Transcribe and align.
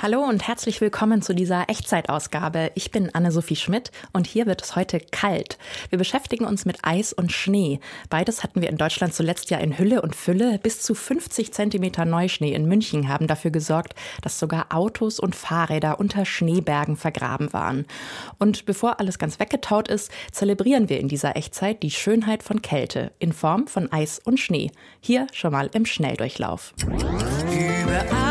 Hallo 0.00 0.20
und 0.20 0.46
herzlich 0.46 0.80
willkommen 0.80 1.22
zu 1.22 1.34
dieser 1.34 1.68
Echtzeitausgabe. 1.68 2.70
Ich 2.76 2.92
bin 2.92 3.12
Anne-Sophie 3.12 3.56
Schmidt 3.56 3.90
und 4.12 4.28
hier 4.28 4.46
wird 4.46 4.62
es 4.62 4.76
heute 4.76 5.00
kalt. 5.00 5.58
Wir 5.90 5.98
beschäftigen 5.98 6.44
uns 6.44 6.64
mit 6.64 6.78
Eis 6.82 7.12
und 7.12 7.32
Schnee. 7.32 7.80
Beides 8.08 8.44
hatten 8.44 8.62
wir 8.62 8.68
in 8.68 8.76
Deutschland 8.76 9.12
zuletzt 9.12 9.50
ja 9.50 9.58
in 9.58 9.76
Hülle 9.76 10.00
und 10.00 10.14
Fülle. 10.14 10.60
Bis 10.62 10.82
zu 10.82 10.94
50 10.94 11.52
Zentimeter 11.52 12.04
Neuschnee 12.04 12.52
in 12.52 12.68
München 12.68 13.08
haben 13.08 13.26
dafür 13.26 13.50
gesorgt, 13.50 13.96
dass 14.22 14.38
sogar 14.38 14.66
Autos 14.72 15.18
und 15.18 15.34
Fahrräder 15.34 15.98
unter 15.98 16.24
Schneebergen 16.24 16.96
vergraben 16.96 17.52
waren. 17.52 17.84
Und 18.38 18.66
bevor 18.66 19.00
alles 19.00 19.18
ganz 19.18 19.40
weggetaut 19.40 19.88
ist, 19.88 20.12
zelebrieren 20.30 20.88
wir 20.88 21.00
in 21.00 21.08
dieser 21.08 21.34
Echtzeit 21.34 21.82
die 21.82 21.90
Schönheit 21.90 22.44
von 22.44 22.62
Kälte 22.62 23.10
in 23.18 23.32
Form 23.32 23.66
von 23.66 23.90
Eis 23.90 24.20
und 24.24 24.38
Schnee. 24.38 24.70
Hier 25.00 25.26
schon 25.32 25.50
mal 25.50 25.68
im 25.72 25.86
Schnelldurchlauf. 25.86 26.72
Über 26.86 26.96
Eis 26.96 27.32
und 27.42 27.48
Schnee 27.50 28.27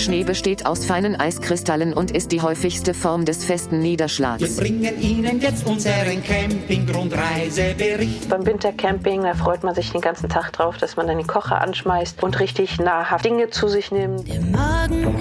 Schnee 0.00 0.24
besteht 0.24 0.66
aus 0.66 0.84
feinen 0.84 1.14
Eiskristallen 1.14 1.92
und 1.92 2.10
ist 2.10 2.32
die 2.32 2.40
häufigste 2.40 2.94
Form 2.94 3.24
des 3.24 3.44
festen 3.44 3.80
Niederschlags. 3.80 4.40
Wir 4.40 4.56
bringen 4.56 5.00
Ihnen 5.00 5.40
jetzt 5.40 5.66
unseren 5.66 6.24
Campinggrundreisebericht. 6.24 8.28
Beim 8.28 8.46
Wintercamping, 8.46 9.22
da 9.22 9.34
freut 9.34 9.62
man 9.62 9.74
sich 9.74 9.92
den 9.92 10.00
ganzen 10.00 10.28
Tag 10.28 10.52
drauf, 10.52 10.78
dass 10.78 10.96
man 10.96 11.06
dann 11.06 11.18
den 11.18 11.26
Kocher 11.26 11.60
anschmeißt 11.60 12.22
und 12.22 12.40
richtig 12.40 12.78
nahrhaft 12.78 13.24
Dinge 13.24 13.50
zu 13.50 13.68
sich 13.68 13.92
nimmt. 13.92 14.28
Der 14.28 14.40
Morgen, 14.40 15.18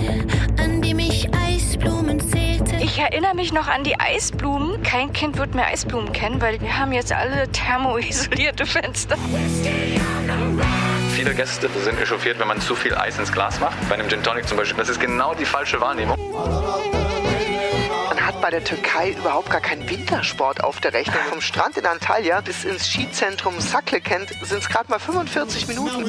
an 0.57 0.81
dem 0.81 0.99
ich 0.99 1.29
Eisblumen 1.35 2.19
zählte. 2.19 2.75
Ich 2.81 2.97
erinnere 2.97 3.35
mich 3.35 3.51
noch 3.51 3.67
an 3.67 3.83
die 3.83 3.99
Eisblumen. 3.99 4.81
Kein 4.83 5.11
Kind 5.13 5.37
wird 5.37 5.55
mehr 5.55 5.67
Eisblumen 5.67 6.13
kennen, 6.13 6.41
weil 6.41 6.61
wir 6.61 6.79
haben 6.79 6.93
jetzt 6.93 7.11
alle 7.11 7.49
thermoisolierte 7.51 8.65
Fenster. 8.65 9.17
Viele 11.15 11.33
Gäste 11.33 11.69
sind 11.83 11.99
echauffiert, 11.99 12.39
wenn 12.39 12.47
man 12.47 12.61
zu 12.61 12.75
viel 12.75 12.95
Eis 12.95 13.17
ins 13.19 13.31
Glas 13.31 13.59
macht. 13.59 13.77
Bei 13.89 13.95
einem 13.95 14.09
Gin 14.09 14.23
Tonic 14.23 14.47
zum 14.47 14.57
Beispiel. 14.57 14.77
Das 14.77 14.89
ist 14.89 14.99
genau 14.99 15.33
die 15.33 15.45
falsche 15.45 15.81
Wahrnehmung. 15.81 16.17
Man 18.07 18.25
hat 18.25 18.41
bei 18.41 18.49
der 18.49 18.63
Türkei 18.63 19.11
überhaupt 19.11 19.49
gar 19.49 19.61
keinen 19.61 19.89
Wintersport 19.89 20.63
auf 20.63 20.79
der 20.79 20.93
Rechnung. 20.93 21.21
Vom 21.29 21.41
Strand 21.41 21.77
in 21.77 21.85
Antalya 21.85 22.41
bis 22.41 22.63
ins 22.63 22.87
Skizentrum 22.87 23.59
Saklekent 23.59 24.29
sind 24.43 24.59
es 24.59 24.69
gerade 24.69 24.89
mal 24.89 24.99
45 24.99 25.67
Minuten. 25.67 26.05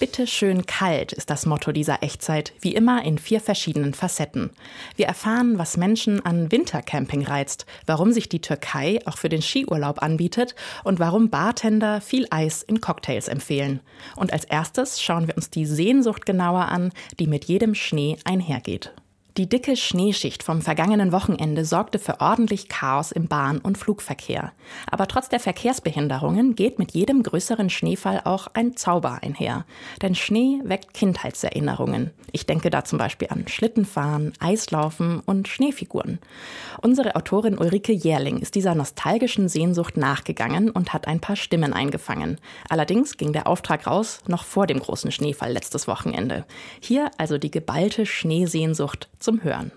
Bitte 0.00 0.26
schön 0.26 0.66
kalt 0.66 1.12
ist 1.12 1.30
das 1.30 1.46
Motto 1.46 1.70
dieser 1.70 2.02
Echtzeit, 2.02 2.52
wie 2.60 2.74
immer 2.74 3.04
in 3.04 3.16
vier 3.16 3.40
verschiedenen 3.40 3.94
Facetten. 3.94 4.50
Wir 4.96 5.06
erfahren, 5.06 5.56
was 5.56 5.76
Menschen 5.76 6.24
an 6.26 6.50
Wintercamping 6.50 7.24
reizt, 7.24 7.64
warum 7.86 8.12
sich 8.12 8.28
die 8.28 8.40
Türkei 8.40 8.98
auch 9.06 9.16
für 9.16 9.28
den 9.28 9.40
Skiurlaub 9.40 10.02
anbietet 10.02 10.56
und 10.82 10.98
warum 10.98 11.30
Bartender 11.30 12.00
viel 12.00 12.26
Eis 12.30 12.62
in 12.62 12.80
Cocktails 12.80 13.28
empfehlen. 13.28 13.80
Und 14.16 14.32
als 14.32 14.44
erstes 14.44 15.00
schauen 15.00 15.28
wir 15.28 15.36
uns 15.36 15.48
die 15.48 15.64
Sehnsucht 15.64 16.26
genauer 16.26 16.66
an, 16.66 16.90
die 17.20 17.28
mit 17.28 17.44
jedem 17.44 17.76
Schnee 17.76 18.18
einhergeht. 18.24 18.92
Die 19.36 19.48
dicke 19.48 19.74
Schneeschicht 19.74 20.44
vom 20.44 20.62
vergangenen 20.62 21.10
Wochenende 21.10 21.64
sorgte 21.64 21.98
für 21.98 22.20
ordentlich 22.20 22.68
Chaos 22.68 23.10
im 23.10 23.26
Bahn- 23.26 23.58
und 23.58 23.76
Flugverkehr. 23.76 24.52
Aber 24.88 25.08
trotz 25.08 25.28
der 25.28 25.40
Verkehrsbehinderungen 25.40 26.54
geht 26.54 26.78
mit 26.78 26.92
jedem 26.92 27.24
größeren 27.24 27.68
Schneefall 27.68 28.20
auch 28.22 28.46
ein 28.54 28.76
Zauber 28.76 29.24
einher. 29.24 29.64
Denn 30.02 30.14
Schnee 30.14 30.60
weckt 30.62 30.94
Kindheitserinnerungen. 30.94 32.12
Ich 32.30 32.46
denke 32.46 32.70
da 32.70 32.84
zum 32.84 32.96
Beispiel 32.96 33.26
an 33.28 33.48
Schlittenfahren, 33.48 34.34
Eislaufen 34.38 35.18
und 35.18 35.48
Schneefiguren. 35.48 36.20
Unsere 36.80 37.16
Autorin 37.16 37.58
Ulrike 37.58 37.92
Jährling 37.92 38.38
ist 38.38 38.54
dieser 38.54 38.76
nostalgischen 38.76 39.48
Sehnsucht 39.48 39.96
nachgegangen 39.96 40.70
und 40.70 40.92
hat 40.92 41.08
ein 41.08 41.18
paar 41.18 41.34
Stimmen 41.34 41.72
eingefangen. 41.72 42.38
Allerdings 42.68 43.16
ging 43.16 43.32
der 43.32 43.48
Auftrag 43.48 43.88
raus 43.88 44.20
noch 44.28 44.44
vor 44.44 44.68
dem 44.68 44.78
großen 44.78 45.10
Schneefall 45.10 45.52
letztes 45.52 45.88
Wochenende. 45.88 46.44
Hier 46.78 47.10
also 47.18 47.36
die 47.36 47.50
geballte 47.50 48.06
Schneesehnsucht 48.06 49.08
zum 49.24 49.42
Hören. 49.42 49.72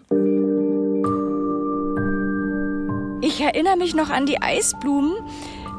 Ich 3.22 3.42
erinnere 3.42 3.78
mich 3.78 3.96
noch 3.96 4.10
an 4.10 4.26
die 4.26 4.42
Eisblumen. 4.42 5.16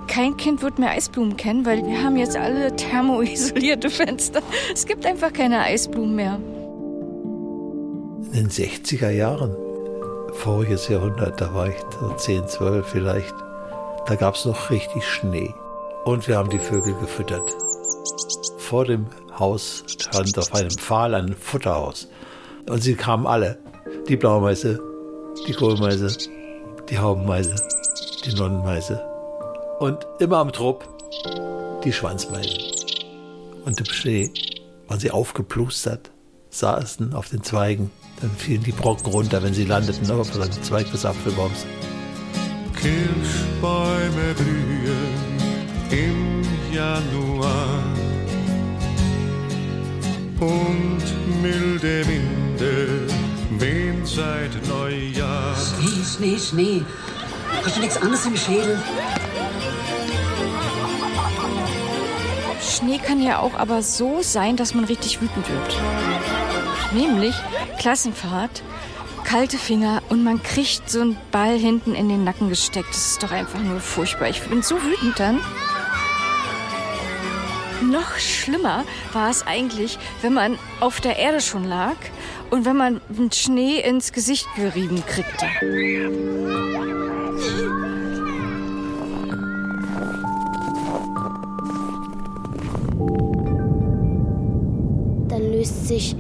Kein 0.07 0.37
Kind 0.39 0.63
wird 0.63 0.79
mehr 0.79 0.91
Eisblumen 0.91 1.37
kennen, 1.37 1.67
weil 1.67 1.85
wir 1.85 2.03
haben 2.03 2.17
jetzt 2.17 2.37
alle 2.37 2.75
thermoisolierte 2.75 3.91
Fenster. 3.91 4.43
Es 4.73 4.87
gibt 4.87 5.05
einfach 5.05 5.33
keine 5.33 5.61
Eisblumen 5.61 6.17
mehr. 6.17 6.41
In 8.33 8.33
den 8.33 8.49
60er 8.49 9.11
Jahren, 9.11 9.55
voriges 10.33 10.89
Jahrhundert, 10.89 11.41
da 11.41 11.53
war 11.55 11.69
ich 11.69 11.77
so 12.01 12.11
10, 12.11 12.49
12 12.49 12.87
vielleicht, 12.87 13.35
da 14.07 14.15
gab 14.15 14.35
es 14.35 14.47
noch 14.47 14.71
richtig 14.71 15.05
Schnee. 15.05 15.55
Und 16.05 16.27
wir 16.27 16.39
haben 16.39 16.49
die 16.49 16.59
Vögel 16.59 16.95
gefüttert. 16.95 17.55
Vor 18.57 18.87
dem 18.87 19.07
Haus 19.39 19.85
stand 19.87 20.39
auf 20.39 20.55
einem 20.55 20.71
Pfahl 20.71 21.15
ein 21.15 21.35
Futterhaus. 21.35 22.09
Und 22.69 22.83
sie 22.83 22.95
kamen 22.95 23.27
alle. 23.27 23.59
Die 24.09 24.17
Blaumeise, 24.17 24.81
die 25.47 25.53
Kohlmeise, 25.53 26.17
die 26.89 26.99
Haubenmeise, 26.99 27.55
die 28.25 28.35
Nonnenmeise. 28.35 29.03
Und 29.81 30.07
immer 30.19 30.39
am 30.39 30.53
Trupp 30.53 30.87
die 31.85 31.93
Schwanzmeisen. 31.93 32.59
Und 33.65 33.79
im 33.79 33.87
Schnee 33.87 34.31
waren 34.87 34.99
sie 34.99 35.11
aufgeplustert, 35.11 36.11
saßen 36.51 37.15
auf 37.15 37.29
den 37.29 37.43
Zweigen. 37.43 37.91
Dann 38.21 38.31
fielen 38.31 38.65
die 38.65 38.73
Brocken 38.73 39.13
runter, 39.13 39.43
wenn 39.43 39.55
sie 39.55 39.65
landeten 39.65 40.11
auf 40.11 40.31
dem 40.31 40.63
Zweig 40.63 40.91
des 40.91 41.07
Apfelbaums. 41.07 41.67
Kirschbäume 42.75 44.35
blühen 44.35 45.29
im 45.91 46.43
Januar 46.75 47.83
und 50.41 51.43
milde 51.43 52.05
Winde 52.59 53.07
wehen 53.51 54.05
seit 54.05 54.67
Neujahr. 54.67 55.55
Schnee, 55.55 56.05
Schnee, 56.05 56.39
Schnee. 56.39 56.85
Hast 57.65 57.77
du 57.77 57.81
nichts 57.81 57.97
anderes 57.97 58.27
im 58.27 58.37
Schädel? 58.37 58.83
Schnee 62.61 62.99
kann 62.99 63.23
ja 63.23 63.39
auch 63.39 63.55
aber 63.55 63.83
so 63.83 64.23
sein, 64.23 64.57
dass 64.57 64.75
man 64.75 64.85
richtig 64.85 65.21
wütend 65.21 65.49
wird. 65.49 65.77
Nämlich 66.93 67.35
Klassenfahrt, 67.79 68.63
kalte 69.25 69.57
Finger 69.57 70.03
und 70.09 70.25
man 70.25 70.43
kriegt 70.43 70.91
so 70.91 71.01
einen 71.01 71.17
Ball 71.31 71.57
hinten 71.57 71.95
in 71.95 72.09
den 72.09 72.25
Nacken 72.25 72.49
gesteckt. 72.49 72.91
Das 72.91 73.13
ist 73.13 73.23
doch 73.23 73.31
einfach 73.31 73.61
nur 73.61 73.81
furchtbar. 73.81 74.29
Ich 74.29 74.43
bin 74.43 74.63
so 74.63 74.83
wütend 74.83 75.19
dann. 75.21 75.41
Noch 77.83 78.19
schlimmer 78.19 78.85
war 79.13 79.31
es 79.31 79.47
eigentlich, 79.47 79.99
wenn 80.21 80.35
man 80.35 80.59
auf 80.81 81.01
der 81.01 81.17
Erde 81.17 81.41
schon 81.41 81.65
lag 81.65 81.95
und 82.51 82.65
wenn 82.65 82.77
man 82.77 83.01
den 83.09 83.31
Schnee 83.31 83.81
ins 83.81 84.13
Gesicht 84.13 84.47
gerieben 84.57 85.03
kriegte. 85.07 85.47
Dann 95.29 95.53
löst 95.53 95.89
sich 95.89 96.17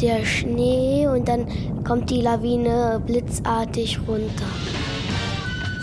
der 0.00 0.24
Schnee 0.24 1.06
und 1.06 1.28
dann 1.28 1.46
kommt 1.84 2.10
die 2.10 2.20
Lawine 2.20 3.02
blitzartig 3.06 3.98
runter. 4.06 4.46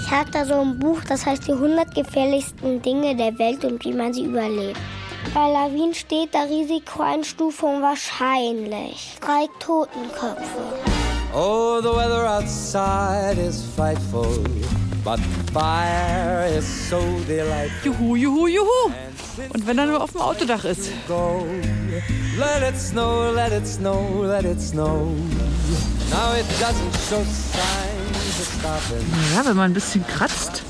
Ich 0.04 0.12
habe 0.12 0.32
da 0.32 0.44
so 0.44 0.56
ein 0.56 0.80
Buch, 0.80 1.02
das 1.08 1.26
heißt 1.26 1.48
die 1.48 1.52
100 1.52 1.94
gefährlichsten 1.94 2.82
Dinge 2.82 3.16
der 3.16 3.38
Welt 3.38 3.64
und 3.64 3.84
wie 3.86 3.94
man 3.94 4.14
sie 4.14 4.26
überlebt. 4.26 4.80
Bei 5.34 5.52
Lawinen 5.52 5.94
steht 5.94 6.34
da 6.34 6.44
Risikoeinstufung 6.44 7.82
wahrscheinlich. 7.82 9.18
Drei 9.22 9.48
Totenköpfe. 9.60 10.62
Oh, 11.34 11.80
the 11.82 11.90
weather 11.90 12.28
outside 12.28 13.38
is 13.40 13.64
frightful, 13.76 14.44
but 15.04 15.20
fire 15.54 16.48
is 16.58 16.66
so 16.90 17.00
delightful. 17.28 17.92
Juhu, 17.92 18.16
juhu, 18.16 18.48
juhu. 18.48 18.92
Und 19.54 19.68
wenn 19.68 19.78
er 19.78 19.86
nur 19.86 20.02
auf 20.02 20.12
dem 20.12 20.22
Autodach 20.22 20.66
ist. 20.66 20.90
Let 22.38 22.64
it 22.68 22.80
snow, 22.80 23.32
let 23.34 23.52
it 23.52 23.68
snow, 23.68 24.24
let 24.24 24.46
it 24.46 24.60
snow. 24.60 25.14
Now 26.10 26.34
it 26.34 26.46
doesn't 26.60 26.96
show 27.08 27.24
signs 27.24 28.40
of 28.40 28.48
stopping. 28.60 29.06
Ja, 29.36 29.46
wenn 29.46 29.56
man 29.56 29.72
ein 29.72 29.74
bisschen 29.76 30.06
kratzt. 30.08 30.64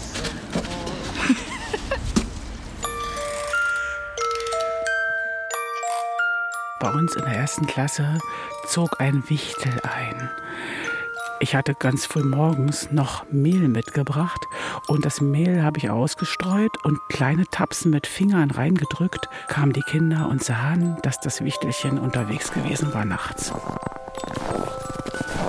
Bei 6.80 6.92
uns 6.94 7.14
in 7.16 7.26
der 7.26 7.34
ersten 7.34 7.68
Klasse 7.68 8.20
zog 8.66 9.02
ein 9.02 9.22
Wichtel 9.28 9.74
ein. 9.84 10.30
Ich 11.42 11.54
hatte 11.54 11.74
ganz 11.74 12.06
früh 12.06 12.24
morgens 12.24 12.90
noch 12.92 13.30
Mehl 13.30 13.68
mitgebracht 13.68 14.46
und 14.88 15.06
das 15.06 15.20
Mehl 15.20 15.62
habe 15.62 15.78
ich 15.78 15.90
ausgestreut 15.90 16.72
und 16.86 16.98
kleine 17.10 17.46
Tapsen 17.52 17.92
mit 17.92 18.08
Fingern 18.08 18.52
reingedrückt, 18.52 19.28
kamen 19.50 19.74
die 19.74 19.82
Kinder 19.82 20.30
und 20.30 20.42
sahen, 20.42 20.96
dass 21.04 21.20
das 21.20 21.44
Wichtelchen 21.44 22.00
unterwegs 22.00 22.54
gewesen 22.54 22.94
war 22.94 23.04
nachts. 23.04 23.52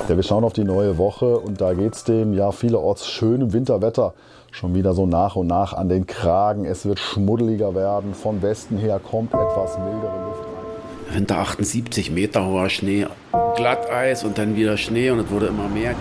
Ja, 0.08 0.16
wir 0.16 0.24
schauen 0.24 0.42
auf 0.42 0.52
die 0.52 0.64
neue 0.64 0.98
Woche 0.98 1.38
und 1.38 1.60
da 1.60 1.74
geht 1.74 1.94
es 1.94 2.02
dem 2.02 2.32
ja 2.32 2.50
vielerorts 2.50 3.06
schönem 3.06 3.52
Winterwetter 3.52 4.14
schon 4.50 4.74
wieder 4.74 4.94
so 4.94 5.06
nach 5.06 5.36
und 5.36 5.46
nach 5.46 5.74
an 5.74 5.88
den 5.88 6.08
Kragen. 6.08 6.64
Es 6.64 6.84
wird 6.86 6.98
schmuddeliger 6.98 7.76
werden. 7.76 8.14
Von 8.14 8.42
Westen 8.42 8.78
her 8.78 8.98
kommt 8.98 9.32
etwas 9.32 9.78
mildere 9.78 10.24
Luft 10.24 10.49
Winter 11.12 11.38
78 11.38 12.10
Meter 12.10 12.46
hoher 12.46 12.70
Schnee, 12.70 13.06
Glatteis 13.56 14.24
und 14.24 14.38
dann 14.38 14.56
wieder 14.56 14.76
Schnee 14.76 15.10
und 15.10 15.20
es 15.20 15.30
wurde 15.30 15.46
immer 15.46 15.68
mehr. 15.68 15.94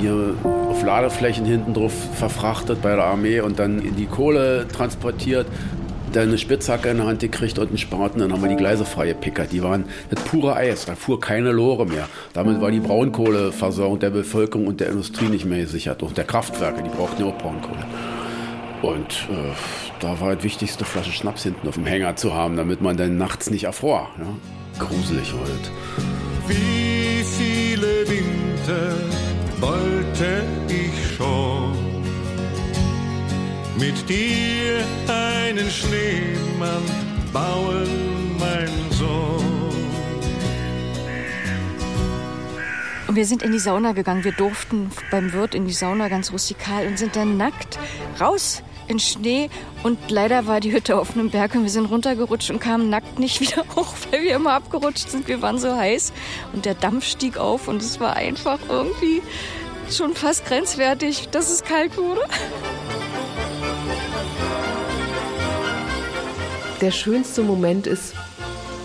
Wir 0.00 0.34
auf 0.68 0.82
Ladeflächen 0.82 1.46
hinten 1.46 1.72
drauf 1.72 1.92
verfrachtet 2.14 2.82
bei 2.82 2.94
der 2.94 3.04
Armee 3.04 3.40
und 3.40 3.58
dann 3.58 3.80
in 3.80 3.96
die 3.96 4.06
Kohle 4.06 4.66
transportiert 4.68 5.46
dann 6.16 6.28
eine 6.28 6.38
Spitzhacke 6.38 6.88
in 6.88 6.96
der 6.98 7.06
Hand 7.06 7.20
gekriegt 7.20 7.58
und 7.58 7.68
einen 7.68 7.78
Spaten, 7.78 8.20
dann 8.20 8.32
haben 8.32 8.42
wir 8.42 8.48
die 8.48 8.56
Gleise 8.56 8.84
freigepickert. 8.84 9.52
Die 9.52 9.62
waren 9.62 9.84
das 10.08 10.22
pure 10.24 10.56
Eis, 10.56 10.86
da 10.86 10.94
fuhr 10.94 11.20
keine 11.20 11.52
Lore 11.52 11.86
mehr. 11.86 12.08
Damit 12.32 12.60
war 12.60 12.70
die 12.70 12.80
Braunkohleversorgung 12.80 13.98
der 13.98 14.10
Bevölkerung 14.10 14.66
und 14.66 14.80
der 14.80 14.88
Industrie 14.88 15.26
nicht 15.26 15.44
mehr 15.44 15.60
gesichert. 15.60 16.02
Auch 16.02 16.12
der 16.12 16.24
Kraftwerke, 16.24 16.82
die 16.82 16.88
brauchten 16.88 17.22
ja 17.22 17.28
auch 17.28 17.38
Braunkohle. 17.38 17.84
Und 18.82 19.28
äh, 19.30 19.52
da 20.00 20.20
war 20.20 20.34
das 20.34 20.44
wichtigste 20.44 20.84
Flasche 20.84 21.12
Schnaps 21.12 21.42
hinten 21.42 21.66
auf 21.68 21.74
dem 21.74 21.86
Hänger 21.86 22.16
zu 22.16 22.34
haben, 22.34 22.56
damit 22.56 22.80
man 22.80 22.96
dann 22.96 23.16
nachts 23.16 23.50
nicht 23.50 23.64
erfror. 23.64 24.08
Ja? 24.18 24.84
Gruselig 24.84 25.32
halt. 25.32 25.70
Wie 26.46 27.24
viele 27.24 28.06
Winter 28.08 28.94
wollte 29.60 30.44
ich 30.68 31.16
schon 31.16 31.72
mit 33.78 34.08
dir 34.08 34.84
einen 35.08 35.70
Schneemann 35.70 36.82
bauen, 37.32 38.25
Und 43.16 43.20
wir 43.20 43.26
sind 43.26 43.42
in 43.42 43.50
die 43.50 43.58
Sauna 43.58 43.92
gegangen. 43.92 44.24
Wir 44.24 44.32
durften 44.32 44.90
beim 45.10 45.32
Wirt 45.32 45.54
in 45.54 45.64
die 45.64 45.72
Sauna 45.72 46.08
ganz 46.08 46.32
rustikal 46.32 46.86
und 46.86 46.98
sind 46.98 47.16
dann 47.16 47.38
nackt 47.38 47.78
raus 48.20 48.62
in 48.88 48.98
Schnee. 48.98 49.48
Und 49.82 50.10
leider 50.10 50.46
war 50.46 50.60
die 50.60 50.70
Hütte 50.70 50.98
auf 50.98 51.14
einem 51.14 51.30
Berg 51.30 51.54
und 51.54 51.62
wir 51.62 51.70
sind 51.70 51.86
runtergerutscht 51.86 52.50
und 52.50 52.60
kamen 52.60 52.90
nackt 52.90 53.18
nicht 53.18 53.40
wieder 53.40 53.64
hoch, 53.74 53.94
weil 54.10 54.20
wir 54.20 54.36
immer 54.36 54.52
abgerutscht 54.52 55.08
sind. 55.08 55.28
Wir 55.28 55.40
waren 55.40 55.58
so 55.58 55.74
heiß 55.74 56.12
und 56.52 56.66
der 56.66 56.74
Dampf 56.74 57.06
stieg 57.06 57.38
auf 57.38 57.68
und 57.68 57.80
es 57.80 58.00
war 58.00 58.16
einfach 58.16 58.58
irgendwie 58.68 59.22
schon 59.90 60.14
fast 60.14 60.44
grenzwertig, 60.44 61.30
dass 61.30 61.50
es 61.50 61.64
kalt 61.64 61.96
wurde. 61.96 62.20
der 66.80 66.90
schönste 66.90 67.42
Moment 67.42 67.86
ist, 67.86 68.14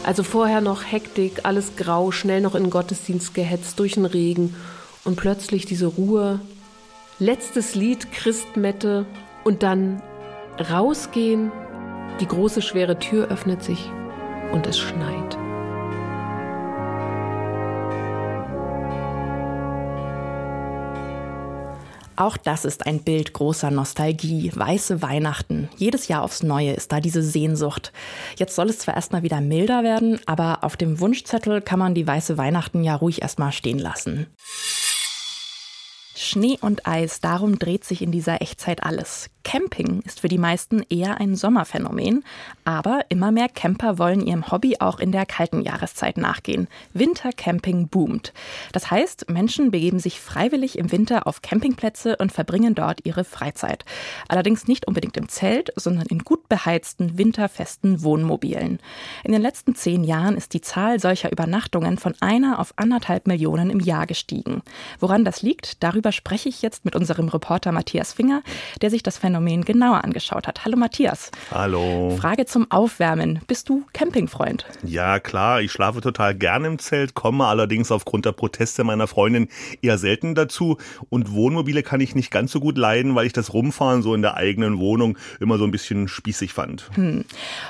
also 0.03 0.23
vorher 0.23 0.61
noch 0.61 0.83
Hektik, 0.83 1.41
alles 1.43 1.75
grau, 1.75 2.11
schnell 2.11 2.41
noch 2.41 2.55
in 2.55 2.63
den 2.63 2.69
Gottesdienst 2.69 3.33
gehetzt 3.33 3.79
durch 3.79 3.93
den 3.93 4.05
Regen 4.05 4.55
und 5.03 5.15
plötzlich 5.15 5.65
diese 5.65 5.87
Ruhe. 5.87 6.39
Letztes 7.19 7.75
Lied, 7.75 8.11
Christmette 8.11 9.05
und 9.43 9.63
dann 9.63 10.01
rausgehen, 10.59 11.51
die 12.19 12.27
große 12.27 12.61
schwere 12.61 12.99
Tür 12.99 13.29
öffnet 13.29 13.63
sich 13.63 13.89
und 14.51 14.67
es 14.67 14.79
schneit. 14.79 15.40
Auch 22.21 22.37
das 22.37 22.65
ist 22.65 22.85
ein 22.85 22.99
Bild 22.99 23.33
großer 23.33 23.71
Nostalgie. 23.71 24.51
Weiße 24.53 25.01
Weihnachten. 25.01 25.69
Jedes 25.77 26.07
Jahr 26.07 26.21
aufs 26.21 26.43
Neue 26.43 26.73
ist 26.73 26.91
da 26.91 26.99
diese 26.99 27.23
Sehnsucht. 27.23 27.91
Jetzt 28.37 28.55
soll 28.55 28.69
es 28.69 28.77
zwar 28.77 28.93
erstmal 28.93 29.23
wieder 29.23 29.41
milder 29.41 29.81
werden, 29.81 30.19
aber 30.27 30.63
auf 30.63 30.77
dem 30.77 30.99
Wunschzettel 30.99 31.61
kann 31.61 31.79
man 31.79 31.95
die 31.95 32.05
weiße 32.05 32.37
Weihnachten 32.37 32.83
ja 32.83 32.93
ruhig 32.93 33.23
erstmal 33.23 33.51
stehen 33.51 33.79
lassen. 33.79 34.27
Schnee 36.15 36.57
und 36.59 36.87
Eis, 36.87 37.21
darum 37.21 37.57
dreht 37.57 37.85
sich 37.85 38.01
in 38.01 38.11
dieser 38.11 38.41
Echtzeit 38.41 38.83
alles. 38.83 39.29
Camping 39.43 40.01
ist 40.05 40.19
für 40.19 40.27
die 40.27 40.37
meisten 40.37 40.83
eher 40.89 41.19
ein 41.19 41.35
Sommerphänomen, 41.35 42.23
aber 42.63 43.05
immer 43.09 43.31
mehr 43.31 43.49
Camper 43.49 43.97
wollen 43.97 44.21
ihrem 44.21 44.51
Hobby 44.51 44.77
auch 44.79 44.99
in 44.99 45.11
der 45.11 45.25
kalten 45.25 45.61
Jahreszeit 45.61 46.17
nachgehen. 46.17 46.67
Wintercamping 46.93 47.87
boomt. 47.87 48.33
Das 48.71 48.91
heißt, 48.91 49.29
Menschen 49.29 49.71
begeben 49.71 49.99
sich 49.99 50.19
freiwillig 50.19 50.77
im 50.77 50.91
Winter 50.91 51.27
auf 51.27 51.41
Campingplätze 51.41 52.17
und 52.17 52.31
verbringen 52.31 52.75
dort 52.75 53.05
ihre 53.05 53.23
Freizeit. 53.23 53.83
Allerdings 54.27 54.67
nicht 54.67 54.87
unbedingt 54.87 55.17
im 55.17 55.27
Zelt, 55.27 55.71
sondern 55.75 56.05
in 56.07 56.19
gut 56.19 56.47
beheizten, 56.47 57.17
winterfesten 57.17 58.03
Wohnmobilen. 58.03 58.79
In 59.23 59.31
den 59.31 59.41
letzten 59.41 59.75
zehn 59.75 60.03
Jahren 60.03 60.37
ist 60.37 60.53
die 60.53 60.61
Zahl 60.61 60.99
solcher 60.99 61.31
Übernachtungen 61.31 61.97
von 61.97 62.13
einer 62.19 62.59
auf 62.59 62.73
anderthalb 62.75 63.27
Millionen 63.27 63.69
im 63.69 63.79
Jahr 63.79 64.05
gestiegen. 64.05 64.61
Woran 64.99 65.25
das 65.25 65.41
liegt, 65.41 65.83
darüber 65.83 66.00
spreche 66.11 66.49
ich 66.49 66.63
jetzt 66.63 66.85
mit 66.85 66.95
unserem 66.95 67.27
Reporter 67.27 67.71
Matthias 67.71 68.13
Finger, 68.13 68.41
der 68.81 68.89
sich 68.89 69.03
das 69.03 69.19
Phänomen 69.19 69.63
genauer 69.63 70.03
angeschaut 70.03 70.47
hat. 70.47 70.65
Hallo 70.65 70.77
Matthias. 70.77 71.29
Hallo. 71.51 72.17
Frage 72.19 72.45
zum 72.45 72.71
Aufwärmen. 72.71 73.41
Bist 73.45 73.69
du 73.69 73.83
Campingfreund? 73.93 74.65
Ja, 74.83 75.19
klar. 75.19 75.61
Ich 75.61 75.71
schlafe 75.71 76.01
total 76.01 76.33
gerne 76.33 76.67
im 76.67 76.79
Zelt, 76.79 77.13
komme 77.13 77.45
allerdings 77.45 77.91
aufgrund 77.91 78.25
der 78.25 78.31
Proteste 78.31 78.83
meiner 78.83 79.05
Freundin 79.05 79.49
eher 79.83 79.99
selten 79.99 80.33
dazu. 80.33 80.77
Und 81.09 81.33
Wohnmobile 81.33 81.83
kann 81.83 82.01
ich 82.01 82.15
nicht 82.15 82.31
ganz 82.31 82.51
so 82.51 82.59
gut 82.59 82.77
leiden, 82.77 83.13
weil 83.13 83.27
ich 83.27 83.33
das 83.33 83.53
Rumfahren 83.53 84.01
so 84.01 84.15
in 84.15 84.21
der 84.21 84.37
eigenen 84.37 84.79
Wohnung 84.79 85.17
immer 85.39 85.57
so 85.57 85.65
ein 85.65 85.71
bisschen 85.71 86.07
spießig 86.07 86.53
fand. 86.53 86.89
Hm. 86.95 87.25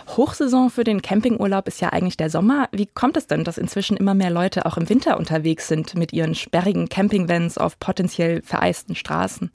Hochsaison 0.08 0.70
für 0.70 0.84
den 0.84 1.02
Campingurlaub 1.02 1.68
ist 1.68 1.82
ja 1.82 1.90
eigentlich 1.90 2.18
der 2.18 2.30
Sommer. 2.30 2.70
Wie 2.72 2.86
kommt 2.86 3.18
es 3.18 3.28
denn, 3.28 3.44
dass 3.44 3.58
inzwischen 3.58 3.98
immer 3.98 4.14
mehr 4.14 4.30
Leute 4.30 4.66
auch 4.66 4.78
im 4.78 4.88
Winter 4.90 5.18
unterwegs 5.18 5.68
sind 5.68 5.96
mit 5.96 6.14
ihren 6.14 6.36
sperrigen 6.36 6.90
Campingvans 6.90 7.58
auf 7.58 7.80
potenziell 7.80 8.21
vereisten 8.44 8.96
Straßen? 8.96 9.52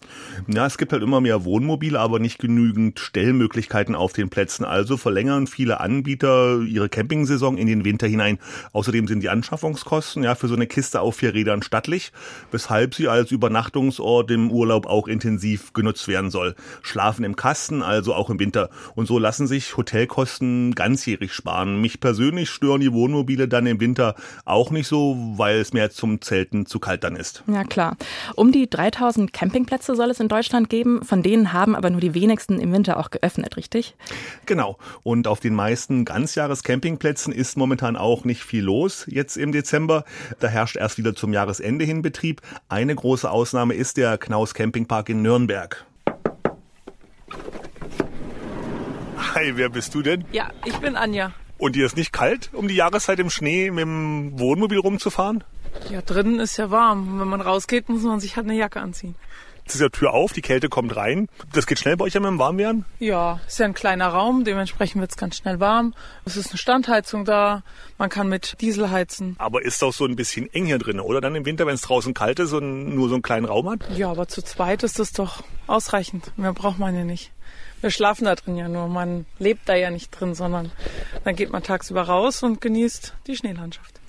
Ja, 0.48 0.66
es 0.66 0.78
gibt 0.78 0.92
halt 0.92 1.02
immer 1.02 1.20
mehr 1.20 1.44
Wohnmobile, 1.44 1.98
aber 1.98 2.18
nicht 2.18 2.38
genügend 2.38 2.98
Stellmöglichkeiten 2.98 3.94
auf 3.94 4.12
den 4.12 4.28
Plätzen. 4.28 4.64
Also 4.64 4.96
verlängern 4.96 5.46
viele 5.46 5.80
Anbieter 5.80 6.60
ihre 6.60 6.88
Campingsaison 6.88 7.58
in 7.58 7.66
den 7.66 7.84
Winter 7.84 8.06
hinein. 8.06 8.38
Außerdem 8.72 9.08
sind 9.08 9.22
die 9.22 9.28
Anschaffungskosten 9.28 10.22
ja 10.22 10.34
für 10.34 10.48
so 10.48 10.54
eine 10.54 10.66
Kiste 10.66 11.00
auf 11.00 11.16
vier 11.16 11.34
Rädern 11.34 11.62
stattlich, 11.62 12.12
weshalb 12.50 12.94
sie 12.94 13.08
als 13.08 13.30
Übernachtungsort 13.30 14.30
im 14.30 14.50
Urlaub 14.50 14.86
auch 14.86 15.08
intensiv 15.08 15.72
genutzt 15.72 16.08
werden 16.08 16.30
soll. 16.30 16.54
Schlafen 16.82 17.24
im 17.24 17.36
Kasten, 17.36 17.82
also 17.82 18.14
auch 18.14 18.30
im 18.30 18.38
Winter. 18.38 18.70
Und 18.94 19.06
so 19.06 19.18
lassen 19.18 19.46
sich 19.46 19.76
Hotelkosten 19.76 20.74
ganzjährig 20.74 21.32
sparen. 21.32 21.80
Mich 21.80 22.00
persönlich 22.00 22.50
stören 22.50 22.80
die 22.80 22.92
Wohnmobile 22.92 23.48
dann 23.48 23.66
im 23.66 23.80
Winter 23.80 24.14
auch 24.44 24.70
nicht 24.70 24.86
so, 24.88 25.16
weil 25.36 25.58
es 25.58 25.72
mir 25.72 25.90
zum 25.90 26.20
Zelten 26.20 26.66
zu 26.66 26.78
kalt 26.78 27.04
dann 27.04 27.16
ist. 27.16 27.42
Ja 27.46 27.64
klar. 27.64 27.96
Um 28.34 28.52
die 28.56 28.70
3000 28.70 29.32
Campingplätze 29.32 29.94
soll 29.94 30.10
es 30.10 30.20
in 30.20 30.28
Deutschland 30.28 30.70
geben, 30.70 31.04
von 31.04 31.22
denen 31.22 31.52
haben 31.52 31.76
aber 31.76 31.90
nur 31.90 32.00
die 32.00 32.14
wenigsten 32.14 32.58
im 32.58 32.72
Winter 32.72 32.98
auch 32.98 33.10
geöffnet, 33.10 33.56
richtig? 33.56 33.94
Genau. 34.46 34.78
Und 35.02 35.28
auf 35.28 35.40
den 35.40 35.54
meisten 35.54 36.04
Ganzjahres-Campingplätzen 36.04 37.32
ist 37.32 37.56
momentan 37.56 37.96
auch 37.96 38.24
nicht 38.24 38.42
viel 38.42 38.64
los 38.64 39.04
jetzt 39.08 39.36
im 39.36 39.52
Dezember. 39.52 40.04
Da 40.40 40.48
herrscht 40.48 40.76
erst 40.76 40.98
wieder 40.98 41.14
zum 41.14 41.32
Jahresende 41.32 41.84
hin 41.84 42.02
Betrieb. 42.02 42.40
Eine 42.68 42.94
große 42.94 43.30
Ausnahme 43.30 43.74
ist 43.74 43.96
der 43.96 44.16
Knaus 44.18 44.54
Campingpark 44.54 45.10
in 45.10 45.22
Nürnberg. 45.22 45.84
Hi, 49.34 49.52
wer 49.56 49.68
bist 49.68 49.94
du 49.94 50.02
denn? 50.02 50.24
Ja, 50.32 50.48
ich 50.64 50.76
bin 50.78 50.96
Anja. 50.96 51.32
Und 51.58 51.74
dir 51.74 51.86
ist 51.86 51.96
nicht 51.96 52.12
kalt, 52.12 52.50
um 52.52 52.68
die 52.68 52.74
Jahreszeit 52.74 53.18
im 53.18 53.30
Schnee 53.30 53.70
mit 53.70 53.82
dem 53.82 54.38
Wohnmobil 54.38 54.78
rumzufahren? 54.78 55.42
Ja, 55.90 56.02
drinnen 56.02 56.40
ist 56.40 56.56
ja 56.56 56.70
warm. 56.70 57.14
Und 57.14 57.20
wenn 57.20 57.28
man 57.28 57.40
rausgeht, 57.40 57.88
muss 57.88 58.02
man 58.02 58.20
sich 58.20 58.36
halt 58.36 58.46
eine 58.46 58.56
Jacke 58.56 58.80
anziehen. 58.80 59.14
Jetzt 59.66 59.74
ist 59.74 59.80
ja 59.80 59.88
Tür 59.88 60.14
auf, 60.14 60.32
die 60.32 60.42
Kälte 60.42 60.68
kommt 60.68 60.94
rein. 60.94 61.28
Das 61.52 61.66
geht 61.66 61.80
schnell 61.80 61.96
bei 61.96 62.04
euch 62.04 62.14
ja 62.14 62.20
mit 62.20 62.28
dem 62.28 62.38
Warmwerden? 62.38 62.84
Ja, 63.00 63.40
ist 63.48 63.58
ja 63.58 63.66
ein 63.66 63.74
kleiner 63.74 64.06
Raum, 64.06 64.44
dementsprechend 64.44 65.00
wird 65.00 65.10
es 65.10 65.16
ganz 65.16 65.36
schnell 65.36 65.58
warm. 65.58 65.92
Es 66.24 66.36
ist 66.36 66.50
eine 66.50 66.58
Standheizung 66.58 67.24
da, 67.24 67.64
man 67.98 68.08
kann 68.08 68.28
mit 68.28 68.60
Diesel 68.60 68.92
heizen. 68.92 69.34
Aber 69.38 69.64
ist 69.64 69.82
doch 69.82 69.92
so 69.92 70.04
ein 70.04 70.14
bisschen 70.14 70.48
eng 70.54 70.66
hier 70.66 70.78
drin, 70.78 71.00
oder? 71.00 71.20
Dann 71.20 71.34
im 71.34 71.44
Winter, 71.46 71.66
wenn 71.66 71.74
es 71.74 71.80
draußen 71.80 72.14
kalt 72.14 72.38
ist 72.38 72.52
und 72.52 72.94
nur 72.94 73.08
so 73.08 73.16
einen 73.16 73.22
kleinen 73.22 73.44
Raum 73.44 73.68
hat? 73.68 73.80
Ja, 73.96 74.08
aber 74.08 74.28
zu 74.28 74.40
zweit 74.40 74.84
ist 74.84 75.00
das 75.00 75.10
doch 75.10 75.42
ausreichend. 75.66 76.30
Mehr 76.36 76.52
braucht 76.52 76.78
man 76.78 76.94
ja 76.94 77.02
nicht. 77.02 77.32
Wir 77.80 77.90
schlafen 77.90 78.26
da 78.26 78.36
drin 78.36 78.56
ja 78.56 78.68
nur, 78.68 78.86
man 78.86 79.26
lebt 79.40 79.68
da 79.68 79.74
ja 79.74 79.90
nicht 79.90 80.12
drin, 80.12 80.36
sondern 80.36 80.70
dann 81.24 81.34
geht 81.34 81.50
man 81.50 81.64
tagsüber 81.64 82.02
raus 82.02 82.44
und 82.44 82.60
genießt 82.60 83.14
die 83.26 83.34
Schneelandschaft. 83.34 84.00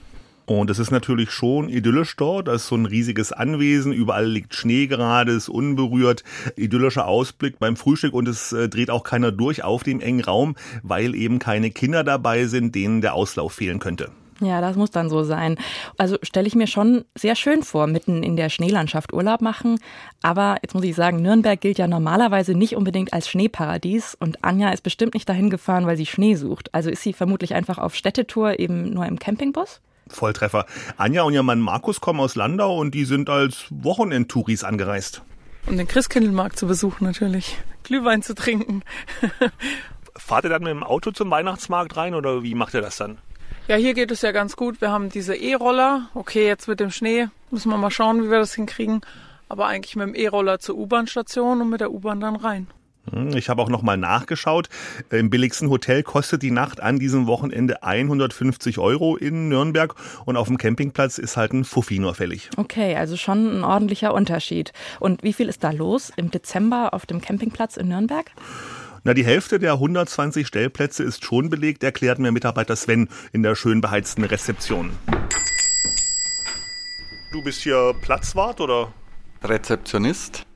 Und 0.47 0.69
es 0.69 0.79
ist 0.79 0.91
natürlich 0.91 1.31
schon 1.31 1.67
idyllisch 1.67 2.15
dort. 2.15 2.47
Da 2.47 2.53
ist 2.53 2.67
so 2.67 2.75
ein 2.75 2.85
riesiges 2.85 3.33
Anwesen. 3.33 3.91
Überall 3.91 4.25
liegt 4.25 4.55
Schnee 4.55 4.87
gerade, 4.87 5.33
ist 5.33 5.49
unberührt. 5.49 6.23
Idyllischer 6.55 7.05
Ausblick 7.05 7.59
beim 7.59 7.75
Frühstück 7.75 8.13
und 8.13 8.29
es 8.29 8.53
äh, 8.53 8.69
dreht 8.69 8.89
auch 8.89 9.03
keiner 9.03 9.33
durch 9.33 9.65
auf 9.65 9.83
dem 9.83 9.99
engen 9.99 10.23
Raum, 10.23 10.55
weil 10.83 11.15
eben 11.15 11.39
keine 11.39 11.69
Kinder 11.69 12.05
dabei 12.05 12.45
sind, 12.45 12.73
denen 12.75 13.01
der 13.01 13.13
Auslauf 13.13 13.51
fehlen 13.51 13.79
könnte. 13.79 14.09
Ja, 14.39 14.61
das 14.61 14.77
muss 14.77 14.89
dann 14.89 15.09
so 15.09 15.23
sein. 15.23 15.57
Also 15.97 16.15
stelle 16.21 16.47
ich 16.47 16.55
mir 16.55 16.67
schon 16.67 17.03
sehr 17.13 17.35
schön 17.35 17.61
vor, 17.61 17.85
mitten 17.87 18.23
in 18.23 18.37
der 18.37 18.47
Schneelandschaft 18.47 19.11
Urlaub 19.11 19.41
machen. 19.41 19.79
Aber 20.21 20.59
jetzt 20.61 20.75
muss 20.75 20.83
ich 20.85 20.95
sagen, 20.95 21.21
Nürnberg 21.21 21.59
gilt 21.59 21.77
ja 21.77 21.87
normalerweise 21.87 22.53
nicht 22.53 22.77
unbedingt 22.77 23.11
als 23.11 23.27
Schneeparadies. 23.27 24.15
Und 24.17 24.45
Anja 24.45 24.69
ist 24.69 24.83
bestimmt 24.83 25.13
nicht 25.13 25.27
dahin 25.27 25.49
gefahren, 25.49 25.87
weil 25.87 25.97
sie 25.97 26.05
Schnee 26.05 26.35
sucht. 26.35 26.73
Also 26.73 26.89
ist 26.89 27.03
sie 27.03 27.11
vermutlich 27.11 27.53
einfach 27.53 27.79
auf 27.79 27.95
Städtetour 27.95 28.59
eben 28.59 28.93
nur 28.93 29.05
im 29.05 29.19
Campingbus? 29.19 29.81
Volltreffer. 30.09 30.65
Anja 30.97 31.23
und 31.23 31.33
ihr 31.33 31.43
Mann 31.43 31.59
Markus 31.59 32.01
kommen 32.01 32.19
aus 32.19 32.35
Landau 32.35 32.77
und 32.77 32.93
die 32.93 33.05
sind 33.05 33.29
als 33.29 33.65
Wochenendtouris 33.69 34.63
angereist. 34.63 35.21
Um 35.65 35.77
den 35.77 35.87
Christkindlmarkt 35.87 36.57
zu 36.57 36.67
besuchen 36.67 37.05
natürlich. 37.05 37.57
Glühwein 37.83 38.21
zu 38.21 38.35
trinken. 38.35 38.83
Fahrt 40.15 40.45
ihr 40.45 40.49
dann 40.49 40.63
mit 40.63 40.71
dem 40.71 40.83
Auto 40.83 41.11
zum 41.11 41.29
Weihnachtsmarkt 41.29 41.95
rein 41.97 42.15
oder 42.15 42.43
wie 42.43 42.55
macht 42.55 42.73
ihr 42.73 42.81
das 42.81 42.97
dann? 42.97 43.17
Ja, 43.67 43.75
hier 43.75 43.93
geht 43.93 44.11
es 44.11 44.21
ja 44.21 44.31
ganz 44.31 44.55
gut. 44.55 44.79
Wir 44.79 44.91
haben 44.91 45.09
diese 45.09 45.35
E-Roller. 45.35 46.09
Okay, 46.13 46.47
jetzt 46.47 46.67
mit 46.67 46.79
dem 46.79 46.89
Schnee 46.89 47.27
müssen 47.51 47.69
wir 47.69 47.77
mal 47.77 47.91
schauen, 47.91 48.23
wie 48.23 48.31
wir 48.31 48.39
das 48.39 48.53
hinkriegen. 48.53 49.01
Aber 49.49 49.67
eigentlich 49.67 49.95
mit 49.95 50.07
dem 50.07 50.15
E-Roller 50.15 50.59
zur 50.59 50.77
U-Bahn-Station 50.77 51.61
und 51.61 51.69
mit 51.69 51.81
der 51.81 51.91
U-Bahn 51.91 52.19
dann 52.19 52.35
rein. 52.37 52.67
Hm, 53.11 53.35
ich 53.35 53.49
habe 53.49 53.61
auch 53.61 53.69
noch 53.69 53.81
mal 53.81 53.97
nachgeschaut. 53.97 54.69
Im 55.09 55.29
billigsten 55.29 55.69
Hotel 55.69 56.03
kostet 56.03 56.41
die 56.43 56.51
Nacht 56.51 56.81
an 56.81 56.99
diesem 56.99 57.27
Wochenende 57.27 57.83
150 57.83 58.77
Euro 58.79 59.15
in 59.15 59.49
Nürnberg 59.49 59.95
und 60.25 60.37
auf 60.37 60.47
dem 60.47 60.57
Campingplatz 60.57 61.17
ist 61.17 61.37
halt 61.37 61.53
ein 61.53 61.63
Fuffi 61.63 61.99
nur 61.99 62.15
fällig. 62.15 62.49
Okay, 62.57 62.95
also 62.95 63.17
schon 63.17 63.59
ein 63.59 63.63
ordentlicher 63.63 64.13
Unterschied. 64.13 64.73
Und 64.99 65.23
wie 65.23 65.33
viel 65.33 65.49
ist 65.49 65.63
da 65.63 65.71
los 65.71 66.11
im 66.15 66.31
Dezember 66.31 66.93
auf 66.93 67.05
dem 67.05 67.21
Campingplatz 67.21 67.77
in 67.77 67.89
Nürnberg? 67.89 68.31
Na, 69.03 69.13
die 69.13 69.25
Hälfte 69.25 69.59
der 69.59 69.73
120 69.73 70.45
Stellplätze 70.45 71.03
ist 71.03 71.23
schon 71.23 71.49
belegt, 71.49 71.83
erklärt 71.83 72.19
mir 72.19 72.31
Mitarbeiter 72.31 72.75
Sven 72.75 73.07
in 73.31 73.43
der 73.43 73.55
schön 73.55 73.79
beheizten 73.79 74.23
Rezeption. 74.23 74.91
Du 77.31 77.43
bist 77.43 77.61
hier 77.61 77.93
Platzwart 78.01 78.59
oder? 78.59 78.91
Rezeptionist. 79.43 80.46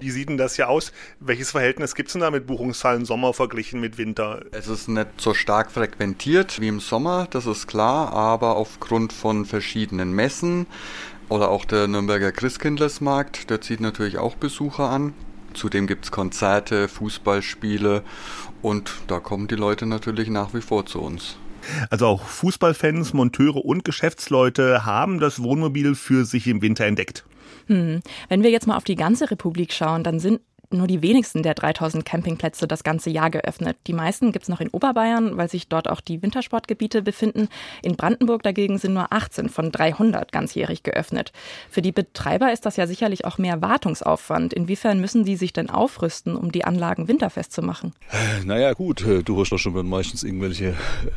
Wie 0.00 0.10
sieht 0.10 0.28
denn 0.28 0.36
das 0.36 0.56
hier 0.56 0.68
aus? 0.68 0.92
Welches 1.20 1.50
Verhältnis 1.50 1.94
gibt 1.94 2.08
es 2.08 2.12
denn 2.12 2.22
da 2.22 2.30
mit 2.30 2.46
Buchungszahlen 2.46 3.04
Sommer 3.04 3.34
verglichen 3.34 3.80
mit 3.80 3.98
Winter? 3.98 4.42
Es 4.52 4.68
ist 4.68 4.88
nicht 4.88 5.08
so 5.18 5.34
stark 5.34 5.70
frequentiert 5.70 6.60
wie 6.60 6.68
im 6.68 6.80
Sommer, 6.80 7.26
das 7.30 7.46
ist 7.46 7.66
klar, 7.66 8.12
aber 8.12 8.56
aufgrund 8.56 9.12
von 9.12 9.44
verschiedenen 9.44 10.12
Messen 10.12 10.66
oder 11.28 11.50
auch 11.50 11.64
der 11.64 11.88
Nürnberger 11.88 12.32
Christkindlesmarkt, 12.32 13.50
der 13.50 13.60
zieht 13.60 13.80
natürlich 13.80 14.18
auch 14.18 14.34
Besucher 14.34 14.90
an. 14.90 15.14
Zudem 15.54 15.86
gibt 15.86 16.04
es 16.04 16.10
Konzerte, 16.10 16.88
Fußballspiele 16.88 18.02
und 18.62 18.92
da 19.06 19.20
kommen 19.20 19.46
die 19.48 19.54
Leute 19.54 19.86
natürlich 19.86 20.28
nach 20.28 20.52
wie 20.52 20.60
vor 20.60 20.86
zu 20.86 21.00
uns. 21.00 21.36
Also 21.90 22.06
auch 22.06 22.26
Fußballfans, 22.26 23.14
Monteure 23.14 23.64
und 23.64 23.84
Geschäftsleute 23.84 24.84
haben 24.84 25.18
das 25.18 25.42
Wohnmobil 25.42 25.94
für 25.94 26.24
sich 26.24 26.46
im 26.46 26.60
Winter 26.62 26.84
entdeckt. 26.84 27.24
Hm. 27.66 28.00
Wenn 28.28 28.42
wir 28.42 28.50
jetzt 28.50 28.66
mal 28.66 28.76
auf 28.76 28.84
die 28.84 28.96
ganze 28.96 29.30
Republik 29.30 29.72
schauen, 29.72 30.04
dann 30.04 30.20
sind 30.20 30.40
nur 30.70 30.86
die 30.86 31.02
wenigsten 31.02 31.42
der 31.42 31.54
3000 31.54 32.04
Campingplätze 32.04 32.66
das 32.66 32.84
ganze 32.84 33.10
Jahr 33.10 33.30
geöffnet. 33.30 33.76
Die 33.86 33.92
meisten 33.92 34.32
gibt 34.32 34.44
es 34.44 34.48
noch 34.48 34.60
in 34.60 34.68
Oberbayern, 34.70 35.36
weil 35.36 35.48
sich 35.48 35.68
dort 35.68 35.88
auch 35.88 36.00
die 36.00 36.22
Wintersportgebiete 36.22 37.02
befinden. 37.02 37.48
In 37.82 37.96
Brandenburg 37.96 38.42
dagegen 38.42 38.78
sind 38.78 38.94
nur 38.94 39.12
18 39.12 39.48
von 39.48 39.70
300 39.70 40.32
ganzjährig 40.32 40.82
geöffnet. 40.82 41.32
Für 41.70 41.82
die 41.82 41.92
Betreiber 41.92 42.52
ist 42.52 42.66
das 42.66 42.76
ja 42.76 42.86
sicherlich 42.86 43.24
auch 43.24 43.38
mehr 43.38 43.62
Wartungsaufwand. 43.62 44.52
Inwiefern 44.52 45.00
müssen 45.00 45.24
die 45.24 45.36
sich 45.36 45.52
denn 45.52 45.70
aufrüsten, 45.70 46.36
um 46.36 46.52
die 46.52 46.64
Anlagen 46.64 47.08
winterfest 47.08 47.52
zu 47.52 47.62
machen? 47.62 47.92
Naja 48.44 48.72
gut, 48.72 49.04
äh, 49.06 49.22
du 49.22 49.40
hast 49.40 49.50
doch 49.50 49.58
schon 49.58 49.74
meistens 49.88 50.22
irgendwelche 50.22 50.74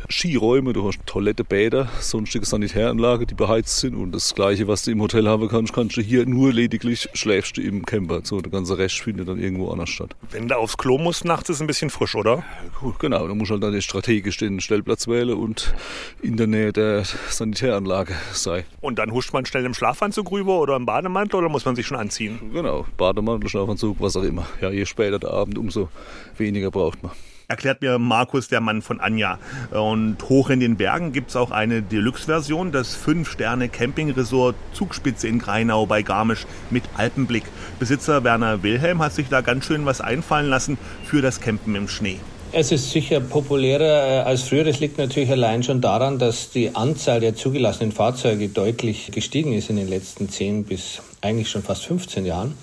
Skiräume, 0.09 0.73
du 0.73 0.87
hast 0.87 0.99
Toilette, 1.05 1.43
Bäder, 1.43 1.89
sonstige 1.99 2.45
Sanitäranlage, 2.45 3.25
die 3.25 3.35
beheizt 3.35 3.79
sind 3.79 3.95
und 3.95 4.11
das 4.11 4.35
Gleiche, 4.35 4.67
was 4.67 4.83
du 4.83 4.91
im 4.91 5.01
Hotel 5.01 5.27
haben 5.27 5.47
kannst, 5.47 5.73
kannst 5.73 5.97
du 5.97 6.01
hier 6.01 6.25
nur 6.25 6.51
lediglich 6.53 7.09
schläfst 7.13 7.57
du 7.57 7.61
im 7.61 7.85
Camper. 7.85 8.21
So, 8.23 8.41
der 8.41 8.51
ganze 8.51 8.77
Rest 8.77 8.99
findet 8.99 9.27
dann 9.27 9.36
irgendwo 9.39 9.69
anders 9.71 9.89
statt. 9.89 10.15
Wenn 10.31 10.47
du 10.47 10.55
aufs 10.55 10.77
Klo 10.77 10.97
musst 10.97 11.25
nachts, 11.25 11.49
ist 11.49 11.57
es 11.57 11.61
ein 11.61 11.67
bisschen 11.67 11.89
frisch, 11.89 12.15
oder? 12.15 12.43
Gut, 12.79 12.99
genau. 12.99 13.27
Da 13.27 13.33
musst 13.33 13.49
du 13.49 13.53
halt 13.53 13.63
dann 13.63 13.81
strategisch 13.81 14.37
den 14.37 14.59
Stellplatz 14.59 15.07
wählen 15.07 15.37
und 15.37 15.73
in 16.21 16.37
der 16.37 16.47
Nähe 16.47 16.73
der 16.73 17.03
Sanitäranlage 17.29 18.13
sein. 18.33 18.63
Und 18.81 18.99
dann 18.99 19.11
huscht 19.11 19.33
man 19.33 19.45
schnell 19.45 19.65
im 19.65 19.73
Schlafanzug 19.73 20.31
rüber 20.31 20.59
oder 20.59 20.75
im 20.75 20.85
Bademantel 20.85 21.37
oder 21.37 21.49
muss 21.49 21.65
man 21.65 21.75
sich 21.75 21.87
schon 21.87 21.97
anziehen? 21.97 22.39
Genau, 22.53 22.85
Bademantel, 22.97 23.49
Schlafanzug, 23.49 23.97
was 23.99 24.15
auch 24.17 24.23
immer. 24.23 24.47
Ja, 24.61 24.69
je 24.71 24.85
später 24.85 25.19
der 25.19 25.31
Abend, 25.31 25.57
umso 25.57 25.89
weniger 26.37 26.71
braucht 26.71 27.03
man 27.03 27.11
erklärt 27.47 27.81
mir 27.81 27.97
Markus, 27.97 28.47
der 28.47 28.61
Mann 28.61 28.81
von 28.81 28.99
Anja. 28.99 29.39
Und 29.71 30.17
hoch 30.29 30.49
in 30.49 30.59
den 30.59 30.77
Bergen 30.77 31.13
gibt 31.13 31.29
es 31.29 31.35
auch 31.35 31.51
eine 31.51 31.81
Deluxe-Version, 31.81 32.71
das 32.71 32.97
5-Sterne-Camping-Resort 32.97 34.55
Zugspitze 34.73 35.27
in 35.27 35.39
Greinau 35.39 35.85
bei 35.85 36.01
Garmisch 36.01 36.45
mit 36.69 36.83
Alpenblick. 36.95 37.43
Besitzer 37.79 38.23
Werner 38.23 38.63
Wilhelm 38.63 39.01
hat 39.01 39.13
sich 39.13 39.29
da 39.29 39.41
ganz 39.41 39.65
schön 39.65 39.85
was 39.85 40.01
einfallen 40.01 40.49
lassen 40.49 40.77
für 41.03 41.21
das 41.21 41.39
Campen 41.39 41.75
im 41.75 41.87
Schnee. 41.87 42.19
Es 42.53 42.71
ist 42.71 42.91
sicher 42.91 43.19
populärer 43.19 44.25
als 44.25 44.43
früher. 44.43 44.63
Das 44.63 44.79
liegt 44.79 44.97
natürlich 44.97 45.29
allein 45.29 45.63
schon 45.63 45.81
daran, 45.81 46.17
dass 46.17 46.49
die 46.49 46.75
Anzahl 46.75 47.19
der 47.19 47.35
zugelassenen 47.35 47.91
Fahrzeuge 47.91 48.47
deutlich 48.47 49.11
gestiegen 49.11 49.53
ist 49.53 49.69
in 49.69 49.75
den 49.75 49.89
letzten 49.89 50.29
10 50.29 50.63
bis 50.63 51.01
eigentlich 51.21 51.49
schon 51.49 51.63
fast 51.63 51.85
15 51.85 52.25
Jahren 52.25 52.55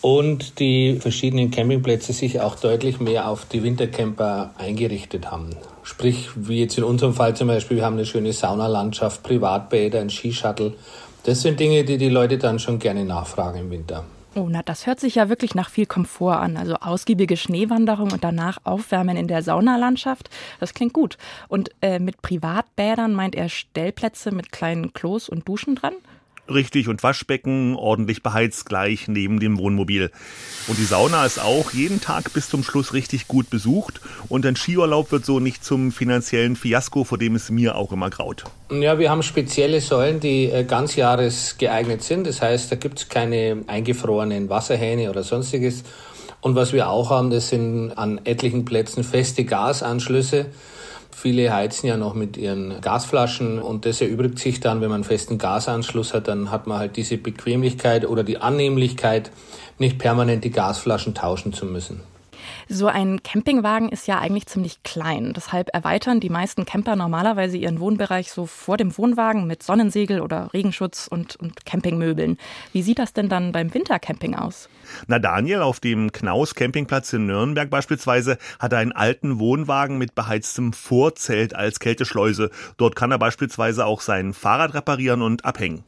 und 0.00 0.58
die 0.58 0.96
verschiedenen 0.96 1.50
Campingplätze 1.50 2.12
sich 2.12 2.40
auch 2.40 2.56
deutlich 2.56 3.00
mehr 3.00 3.28
auf 3.28 3.44
die 3.46 3.62
Wintercamper 3.62 4.54
eingerichtet 4.56 5.30
haben. 5.30 5.50
Sprich, 5.82 6.30
wie 6.36 6.60
jetzt 6.60 6.78
in 6.78 6.84
unserem 6.84 7.14
Fall 7.14 7.36
zum 7.36 7.48
Beispiel, 7.48 7.78
wir 7.78 7.84
haben 7.84 7.96
eine 7.96 8.06
schöne 8.06 8.32
Saunalandschaft, 8.32 9.22
Privatbäder, 9.22 10.00
ein 10.00 10.10
Skishuttle. 10.10 10.74
Das 11.24 11.42
sind 11.42 11.60
Dinge, 11.60 11.84
die 11.84 11.98
die 11.98 12.08
Leute 12.08 12.38
dann 12.38 12.58
schon 12.58 12.78
gerne 12.78 13.04
nachfragen 13.04 13.60
im 13.60 13.70
Winter. 13.70 14.04
Oh, 14.36 14.46
na, 14.48 14.62
das 14.62 14.86
hört 14.86 15.00
sich 15.00 15.16
ja 15.16 15.28
wirklich 15.28 15.56
nach 15.56 15.68
viel 15.68 15.86
Komfort 15.86 16.36
an. 16.36 16.56
Also 16.56 16.76
ausgiebige 16.76 17.36
Schneewanderung 17.36 18.12
und 18.12 18.22
danach 18.22 18.58
Aufwärmen 18.62 19.16
in 19.16 19.26
der 19.26 19.42
Saunalandschaft. 19.42 20.30
Das 20.60 20.72
klingt 20.72 20.92
gut. 20.92 21.18
Und 21.48 21.70
äh, 21.82 21.98
mit 21.98 22.22
Privatbädern 22.22 23.12
meint 23.12 23.34
er 23.34 23.48
Stellplätze 23.48 24.30
mit 24.30 24.52
kleinen 24.52 24.92
Klos 24.92 25.28
und 25.28 25.48
Duschen 25.48 25.74
dran? 25.74 25.94
Richtig 26.50 26.88
und 26.88 27.02
Waschbecken 27.02 27.76
ordentlich 27.76 28.22
beheizt 28.22 28.66
gleich 28.66 29.06
neben 29.06 29.38
dem 29.38 29.58
Wohnmobil. 29.58 30.10
Und 30.66 30.78
die 30.78 30.84
Sauna 30.84 31.24
ist 31.24 31.40
auch 31.40 31.72
jeden 31.72 32.00
Tag 32.00 32.32
bis 32.32 32.48
zum 32.48 32.64
Schluss 32.64 32.92
richtig 32.92 33.28
gut 33.28 33.50
besucht 33.50 34.00
und 34.28 34.44
ein 34.44 34.56
Skiurlaub 34.56 35.12
wird 35.12 35.24
so 35.24 35.38
nicht 35.38 35.64
zum 35.64 35.92
finanziellen 35.92 36.56
Fiasko, 36.56 37.04
vor 37.04 37.18
dem 37.18 37.36
es 37.36 37.50
mir 37.50 37.76
auch 37.76 37.92
immer 37.92 38.10
graut. 38.10 38.44
Ja, 38.70 38.98
wir 38.98 39.10
haben 39.10 39.22
spezielle 39.22 39.80
Säulen, 39.80 40.20
die 40.20 40.46
äh, 40.46 40.64
ganzjahres 40.64 41.56
geeignet 41.58 42.02
sind. 42.02 42.26
Das 42.26 42.42
heißt, 42.42 42.70
da 42.72 42.76
gibt 42.76 42.98
es 42.98 43.08
keine 43.08 43.62
eingefrorenen 43.66 44.48
Wasserhähne 44.48 45.10
oder 45.10 45.22
sonstiges. 45.22 45.84
Und 46.40 46.54
was 46.54 46.72
wir 46.72 46.88
auch 46.88 47.10
haben, 47.10 47.30
das 47.30 47.50
sind 47.50 47.92
an 47.92 48.20
etlichen 48.24 48.64
Plätzen 48.64 49.04
feste 49.04 49.44
Gasanschlüsse 49.44 50.46
Viele 51.20 51.52
heizen 51.52 51.86
ja 51.86 51.98
noch 51.98 52.14
mit 52.14 52.38
ihren 52.38 52.80
Gasflaschen 52.80 53.58
und 53.58 53.84
das 53.84 54.00
erübrigt 54.00 54.38
sich 54.38 54.60
dann, 54.60 54.80
wenn 54.80 54.88
man 54.88 55.02
einen 55.02 55.04
festen 55.04 55.36
Gasanschluss 55.36 56.14
hat, 56.14 56.28
dann 56.28 56.50
hat 56.50 56.66
man 56.66 56.78
halt 56.78 56.96
diese 56.96 57.18
Bequemlichkeit 57.18 58.08
oder 58.08 58.24
die 58.24 58.38
Annehmlichkeit, 58.38 59.30
nicht 59.78 59.98
permanent 59.98 60.44
die 60.44 60.50
Gasflaschen 60.50 61.14
tauschen 61.14 61.52
zu 61.52 61.66
müssen. 61.66 62.00
So 62.72 62.86
ein 62.86 63.20
Campingwagen 63.24 63.88
ist 63.88 64.06
ja 64.06 64.20
eigentlich 64.20 64.46
ziemlich 64.46 64.84
klein. 64.84 65.32
Deshalb 65.34 65.70
erweitern 65.74 66.20
die 66.20 66.28
meisten 66.28 66.64
Camper 66.64 66.94
normalerweise 66.94 67.56
ihren 67.56 67.80
Wohnbereich 67.80 68.30
so 68.30 68.46
vor 68.46 68.76
dem 68.76 68.96
Wohnwagen 68.96 69.48
mit 69.48 69.64
Sonnensegel 69.64 70.20
oder 70.20 70.54
Regenschutz 70.54 71.08
und, 71.08 71.34
und 71.34 71.66
Campingmöbeln. 71.66 72.38
Wie 72.72 72.82
sieht 72.82 73.00
das 73.00 73.12
denn 73.12 73.28
dann 73.28 73.50
beim 73.50 73.74
Wintercamping 73.74 74.36
aus? 74.36 74.68
Na, 75.08 75.18
Daniel, 75.18 75.62
auf 75.62 75.80
dem 75.80 76.12
Knaus 76.12 76.54
Campingplatz 76.54 77.12
in 77.12 77.26
Nürnberg 77.26 77.68
beispielsweise 77.70 78.38
hat 78.60 78.72
er 78.72 78.78
einen 78.78 78.92
alten 78.92 79.40
Wohnwagen 79.40 79.98
mit 79.98 80.14
beheiztem 80.14 80.72
Vorzelt 80.72 81.56
als 81.56 81.80
Kälteschleuse. 81.80 82.50
Dort 82.76 82.94
kann 82.94 83.10
er 83.10 83.18
beispielsweise 83.18 83.84
auch 83.84 84.00
sein 84.00 84.32
Fahrrad 84.32 84.74
reparieren 84.74 85.22
und 85.22 85.44
abhängen. 85.44 85.82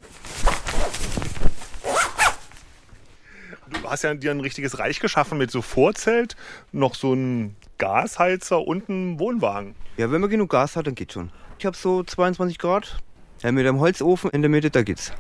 Du 3.73 3.91
hast 3.91 4.03
ja 4.03 4.15
dir 4.15 4.31
ein 4.31 4.41
richtiges 4.41 4.79
Reich 4.79 5.01
geschaffen 5.01 5.39
mit 5.39 5.51
so 5.51 5.63
Vorzelt, 5.63 6.37
noch 6.73 6.95
so 6.95 7.15
ein 7.15 7.57
Gasheizer 7.79 8.67
und 8.67 8.89
einem 8.89 9.19
Wohnwagen. 9.19 9.75
Ja, 9.97 10.11
wenn 10.11 10.21
man 10.21 10.31
genug 10.31 10.51
Gas 10.51 10.77
hat, 10.77 10.87
dann 10.87 10.95
geht's 10.95 11.15
schon. 11.15 11.31
Ich 11.59 11.67
habe 11.67 11.77
so 11.77 12.03
22 12.03 12.59
Grad. 12.59 12.99
Ja, 13.43 13.53
mit 13.53 13.67
einem 13.67 13.81
Holzofen 13.81 14.31
in 14.31 14.43
der 14.43 14.51
Mitte, 14.51 14.71
da 14.71 14.83
geht's. 14.83 15.13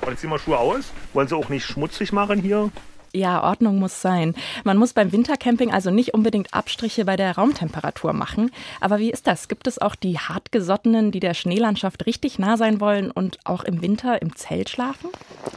Und 0.00 0.10
jetzt 0.10 0.20
ziehen 0.20 0.30
wir 0.30 0.38
Schuhe 0.38 0.58
aus. 0.58 0.92
Wollen 1.12 1.28
sie 1.28 1.36
auch 1.36 1.48
nicht 1.48 1.64
schmutzig 1.64 2.12
machen 2.12 2.40
hier? 2.40 2.70
Ja, 3.14 3.44
Ordnung 3.44 3.78
muss 3.78 4.02
sein. 4.02 4.34
Man 4.64 4.76
muss 4.76 4.92
beim 4.92 5.12
Wintercamping 5.12 5.72
also 5.72 5.92
nicht 5.92 6.14
unbedingt 6.14 6.52
Abstriche 6.52 7.04
bei 7.04 7.14
der 7.14 7.36
Raumtemperatur 7.36 8.12
machen. 8.12 8.50
Aber 8.80 8.98
wie 8.98 9.12
ist 9.12 9.28
das? 9.28 9.46
Gibt 9.46 9.68
es 9.68 9.80
auch 9.80 9.94
die 9.94 10.18
hartgesottenen, 10.18 11.12
die 11.12 11.20
der 11.20 11.34
Schneelandschaft 11.34 12.06
richtig 12.06 12.40
nah 12.40 12.56
sein 12.56 12.80
wollen 12.80 13.12
und 13.12 13.38
auch 13.44 13.62
im 13.62 13.82
Winter 13.82 14.20
im 14.20 14.34
Zelt 14.34 14.68
schlafen? 14.68 15.10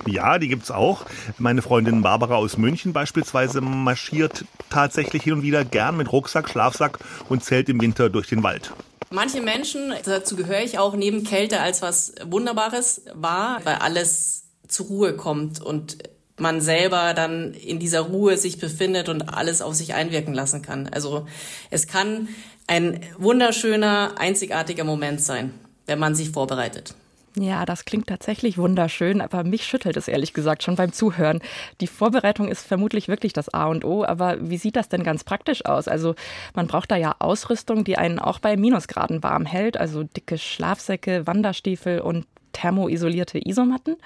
Ja, 0.06 0.38
die 0.38 0.50
gibt 0.50 0.66
es 0.66 0.72
auch. 0.72 1.06
Meine 1.40 1.64
Freundin 1.64 2.04
Barbara 2.04 2.36
aus 2.36 2.58
München 2.58 2.94
beispielsweise 2.94 3.60
marschiert 3.60 4.46
tatsächlich 4.70 5.24
hin 5.24 5.34
und 5.34 5.42
wieder 5.42 5.66
gern 5.66 5.98
mit 5.98 6.12
Rucksack, 6.12 6.50
Schlafsack 6.50 7.00
und 7.28 7.44
Zelt 7.44 7.70
im 7.70 7.82
Winter 7.82 8.12
durch 8.12 8.28
den 8.28 8.44
Wald. 8.44 8.72
Manche 9.10 9.42
Menschen, 9.42 9.94
dazu 10.06 10.36
gehöre 10.36 10.62
ich 10.62 10.78
auch, 10.78 10.96
neben 10.96 11.24
Kälte 11.24 11.60
als 11.60 11.82
was 11.82 12.14
Wunderbares 12.24 13.02
wahr, 13.16 13.62
weil 13.64 13.76
alles 13.76 14.44
zur 14.68 14.86
Ruhe 14.88 15.16
kommt 15.16 15.60
und 15.60 15.98
man 16.38 16.62
selber 16.62 17.14
dann 17.14 17.54
in 17.54 17.80
dieser 17.80 18.02
Ruhe 18.02 18.38
sich 18.38 18.60
befindet 18.60 19.10
und 19.10 19.34
alles 19.34 19.62
auf 19.62 19.74
sich 19.74 19.94
einwirken 19.94 20.34
lassen 20.34 20.62
kann. 20.62 20.88
Also 20.88 21.28
es 21.70 21.88
kann 21.88 22.30
ein 22.68 23.02
wunderschöner, 23.18 24.16
einzigartiger 24.18 24.84
Moment 24.84 25.22
sein. 25.22 25.54
wenn 25.88 26.00
man 26.00 26.16
sich 26.16 26.30
vorbereitet. 26.30 26.94
Ja, 27.40 27.66
das 27.66 27.86
klingt 27.86 28.08
tatsächlich 28.08 28.58
wunderschön, 28.58 29.22
aber 29.22 29.44
mich 29.44 29.64
schüttelt 29.64 29.96
es 29.96 30.08
ehrlich 30.08 30.34
gesagt 30.34 30.64
schon 30.64 30.76
beim 30.76 30.92
Zuhören. 30.92 31.40
Die 31.82 31.88
Vorbereitung 31.88 32.48
ist 32.48 32.66
vermutlich 32.66 33.08
wirklich 33.08 33.32
das 33.32 33.54
A 33.54 33.68
und 33.68 33.86
O, 33.86 34.04
aber 34.04 34.38
wie 34.50 34.58
sieht 34.58 34.76
das 34.76 34.90
denn 34.90 35.04
ganz 35.04 35.24
praktisch 35.24 35.64
aus? 35.66 35.88
Also 35.88 36.16
man 36.56 36.66
braucht 36.66 36.90
da 36.90 36.96
ja 36.96 37.16
Ausrüstung, 37.20 37.84
die 37.84 37.98
einen 37.98 38.18
auch 38.18 38.40
bei 38.40 38.58
Minusgraden 38.58 39.22
warm 39.22 39.46
hält, 39.46 39.78
also 39.78 40.04
dicke 40.04 40.40
Schlafsäcke, 40.40 41.28
Wanderstiefel 41.28 42.00
und 42.00 42.26
thermoisolierte 42.58 43.40
Isomatten? 43.48 43.98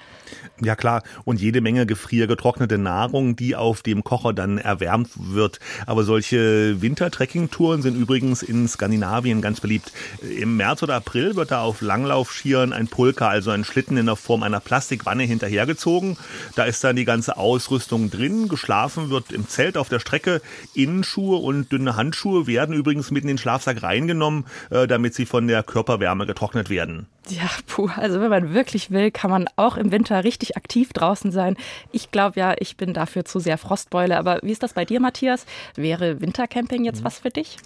Ja 0.60 0.76
klar, 0.76 1.02
und 1.24 1.40
jede 1.40 1.60
Menge 1.60 1.86
gefriergetrocknete 1.86 2.78
Nahrung, 2.78 3.34
die 3.36 3.56
auf 3.56 3.82
dem 3.82 4.04
Kocher 4.04 4.32
dann 4.32 4.58
erwärmt 4.58 5.10
wird. 5.16 5.58
Aber 5.86 6.04
solche 6.04 6.82
Wintertrekkingtouren 6.82 7.82
sind 7.82 7.96
übrigens 7.96 8.42
in 8.42 8.68
Skandinavien 8.68 9.40
ganz 9.40 9.60
beliebt. 9.60 9.92
Im 10.22 10.56
März 10.56 10.82
oder 10.82 10.96
April 10.96 11.36
wird 11.36 11.50
da 11.50 11.62
auf 11.62 11.80
Langlaufschieren 11.80 12.72
ein 12.72 12.88
Pulka, 12.88 13.28
also 13.28 13.50
ein 13.50 13.64
Schlitten 13.64 13.96
in 13.96 14.06
der 14.06 14.16
Form 14.16 14.42
einer 14.42 14.60
Plastikwanne 14.60 15.24
hinterhergezogen. 15.24 16.16
Da 16.54 16.64
ist 16.64 16.84
dann 16.84 16.96
die 16.96 17.04
ganze 17.04 17.36
Ausrüstung 17.36 18.10
drin. 18.10 18.48
Geschlafen 18.48 19.10
wird 19.10 19.32
im 19.32 19.48
Zelt 19.48 19.76
auf 19.76 19.88
der 19.88 20.00
Strecke. 20.00 20.42
Innenschuhe 20.74 21.38
und 21.38 21.72
dünne 21.72 21.96
Handschuhe 21.96 22.46
werden 22.46 22.74
übrigens 22.74 23.10
mit 23.10 23.22
in 23.22 23.28
den 23.28 23.38
Schlafsack 23.38 23.82
reingenommen, 23.82 24.44
äh, 24.70 24.86
damit 24.86 25.14
sie 25.14 25.26
von 25.26 25.48
der 25.48 25.62
Körperwärme 25.62 26.26
getrocknet 26.26 26.68
werden. 26.68 27.06
Ja, 27.28 27.48
puh, 27.66 27.88
also 27.96 28.20
wenn 28.20 28.30
man 28.30 28.52
wirklich 28.52 28.90
will, 28.90 29.10
kann 29.10 29.30
man 29.30 29.48
auch 29.56 29.76
im 29.76 29.92
Winter 29.92 30.24
richtig 30.24 30.56
aktiv 30.56 30.92
draußen 30.92 31.30
sein. 31.30 31.56
Ich 31.92 32.10
glaube 32.10 32.38
ja, 32.40 32.54
ich 32.58 32.76
bin 32.76 32.94
dafür 32.94 33.24
zu 33.24 33.38
sehr 33.38 33.58
Frostbeule. 33.58 34.18
Aber 34.18 34.40
wie 34.42 34.52
ist 34.52 34.62
das 34.62 34.72
bei 34.72 34.84
dir, 34.84 35.00
Matthias? 35.00 35.46
Wäre 35.76 36.20
Wintercamping 36.20 36.84
jetzt 36.84 37.04
was 37.04 37.20
für 37.20 37.30
dich? 37.30 37.58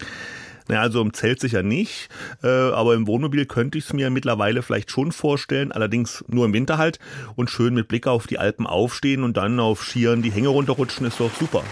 Naja, 0.68 0.80
also 0.80 1.00
im 1.00 1.12
Zelt 1.14 1.40
sicher 1.40 1.62
nicht, 1.62 2.08
äh, 2.42 2.48
aber 2.48 2.94
im 2.94 3.06
Wohnmobil 3.06 3.46
könnte 3.46 3.78
ich 3.78 3.84
es 3.84 3.92
mir 3.92 4.10
mittlerweile 4.10 4.62
vielleicht 4.62 4.90
schon 4.90 5.12
vorstellen, 5.12 5.70
allerdings 5.70 6.24
nur 6.26 6.44
im 6.44 6.52
Winter 6.52 6.76
halt 6.76 6.98
und 7.36 7.50
schön 7.50 7.74
mit 7.74 7.86
Blick 7.86 8.08
auf 8.08 8.26
die 8.26 8.40
Alpen 8.40 8.66
aufstehen 8.66 9.22
und 9.22 9.36
dann 9.36 9.60
auf 9.60 9.84
Skiern 9.84 10.22
die 10.22 10.32
Hänge 10.32 10.48
runterrutschen 10.48 11.06
ist 11.06 11.20
doch 11.20 11.32
super. 11.32 11.62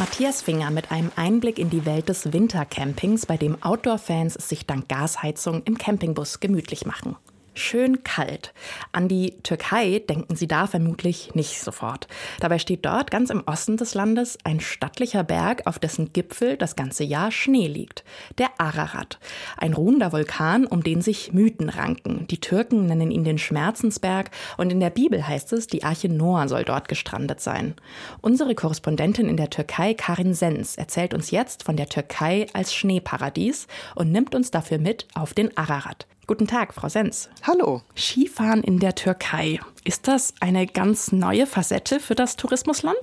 Matthias 0.00 0.40
Finger 0.40 0.70
mit 0.70 0.90
einem 0.90 1.12
Einblick 1.14 1.58
in 1.58 1.68
die 1.68 1.84
Welt 1.84 2.08
des 2.08 2.32
Wintercampings, 2.32 3.26
bei 3.26 3.36
dem 3.36 3.62
Outdoor-Fans 3.62 4.32
sich 4.32 4.64
dank 4.64 4.88
Gasheizung 4.88 5.62
im 5.66 5.76
Campingbus 5.76 6.40
gemütlich 6.40 6.86
machen 6.86 7.16
schön 7.60 8.02
kalt. 8.02 8.52
An 8.92 9.08
die 9.08 9.36
Türkei 9.42 10.00
denken 10.00 10.34
Sie 10.34 10.48
da 10.48 10.66
vermutlich 10.66 11.34
nicht 11.34 11.60
sofort. 11.60 12.08
Dabei 12.40 12.58
steht 12.58 12.84
dort 12.84 13.10
ganz 13.10 13.30
im 13.30 13.42
Osten 13.46 13.76
des 13.76 13.94
Landes 13.94 14.38
ein 14.44 14.60
stattlicher 14.60 15.22
Berg, 15.22 15.66
auf 15.66 15.78
dessen 15.78 16.12
Gipfel 16.12 16.56
das 16.56 16.76
ganze 16.76 17.04
Jahr 17.04 17.30
Schnee 17.30 17.68
liegt. 17.68 18.04
Der 18.38 18.48
Ararat. 18.58 19.18
Ein 19.56 19.74
ruhender 19.74 20.12
Vulkan, 20.12 20.66
um 20.66 20.82
den 20.82 21.02
sich 21.02 21.32
Mythen 21.32 21.68
ranken. 21.68 22.26
Die 22.28 22.40
Türken 22.40 22.86
nennen 22.86 23.10
ihn 23.10 23.24
den 23.24 23.38
Schmerzensberg 23.38 24.30
und 24.56 24.72
in 24.72 24.80
der 24.80 24.90
Bibel 24.90 25.26
heißt 25.26 25.52
es, 25.52 25.66
die 25.66 25.84
Arche 25.84 26.08
Noah 26.08 26.48
soll 26.48 26.64
dort 26.64 26.88
gestrandet 26.88 27.40
sein. 27.40 27.74
Unsere 28.20 28.54
Korrespondentin 28.54 29.28
in 29.28 29.36
der 29.36 29.50
Türkei, 29.50 29.94
Karin 29.94 30.34
Sens, 30.34 30.76
erzählt 30.76 31.14
uns 31.14 31.30
jetzt 31.30 31.62
von 31.64 31.76
der 31.76 31.86
Türkei 31.86 32.46
als 32.52 32.74
Schneeparadies 32.74 33.66
und 33.94 34.12
nimmt 34.12 34.34
uns 34.34 34.50
dafür 34.50 34.78
mit 34.78 35.06
auf 35.14 35.34
den 35.34 35.56
Ararat. 35.56 36.06
Guten 36.30 36.46
Tag, 36.46 36.74
Frau 36.74 36.88
Sens. 36.88 37.28
Hallo. 37.42 37.82
Skifahren 37.96 38.62
in 38.62 38.78
der 38.78 38.94
Türkei. 38.94 39.58
Ist 39.82 40.06
das 40.06 40.32
eine 40.38 40.68
ganz 40.68 41.10
neue 41.10 41.44
Facette 41.44 41.98
für 41.98 42.14
das 42.14 42.36
Tourismusland? 42.36 43.00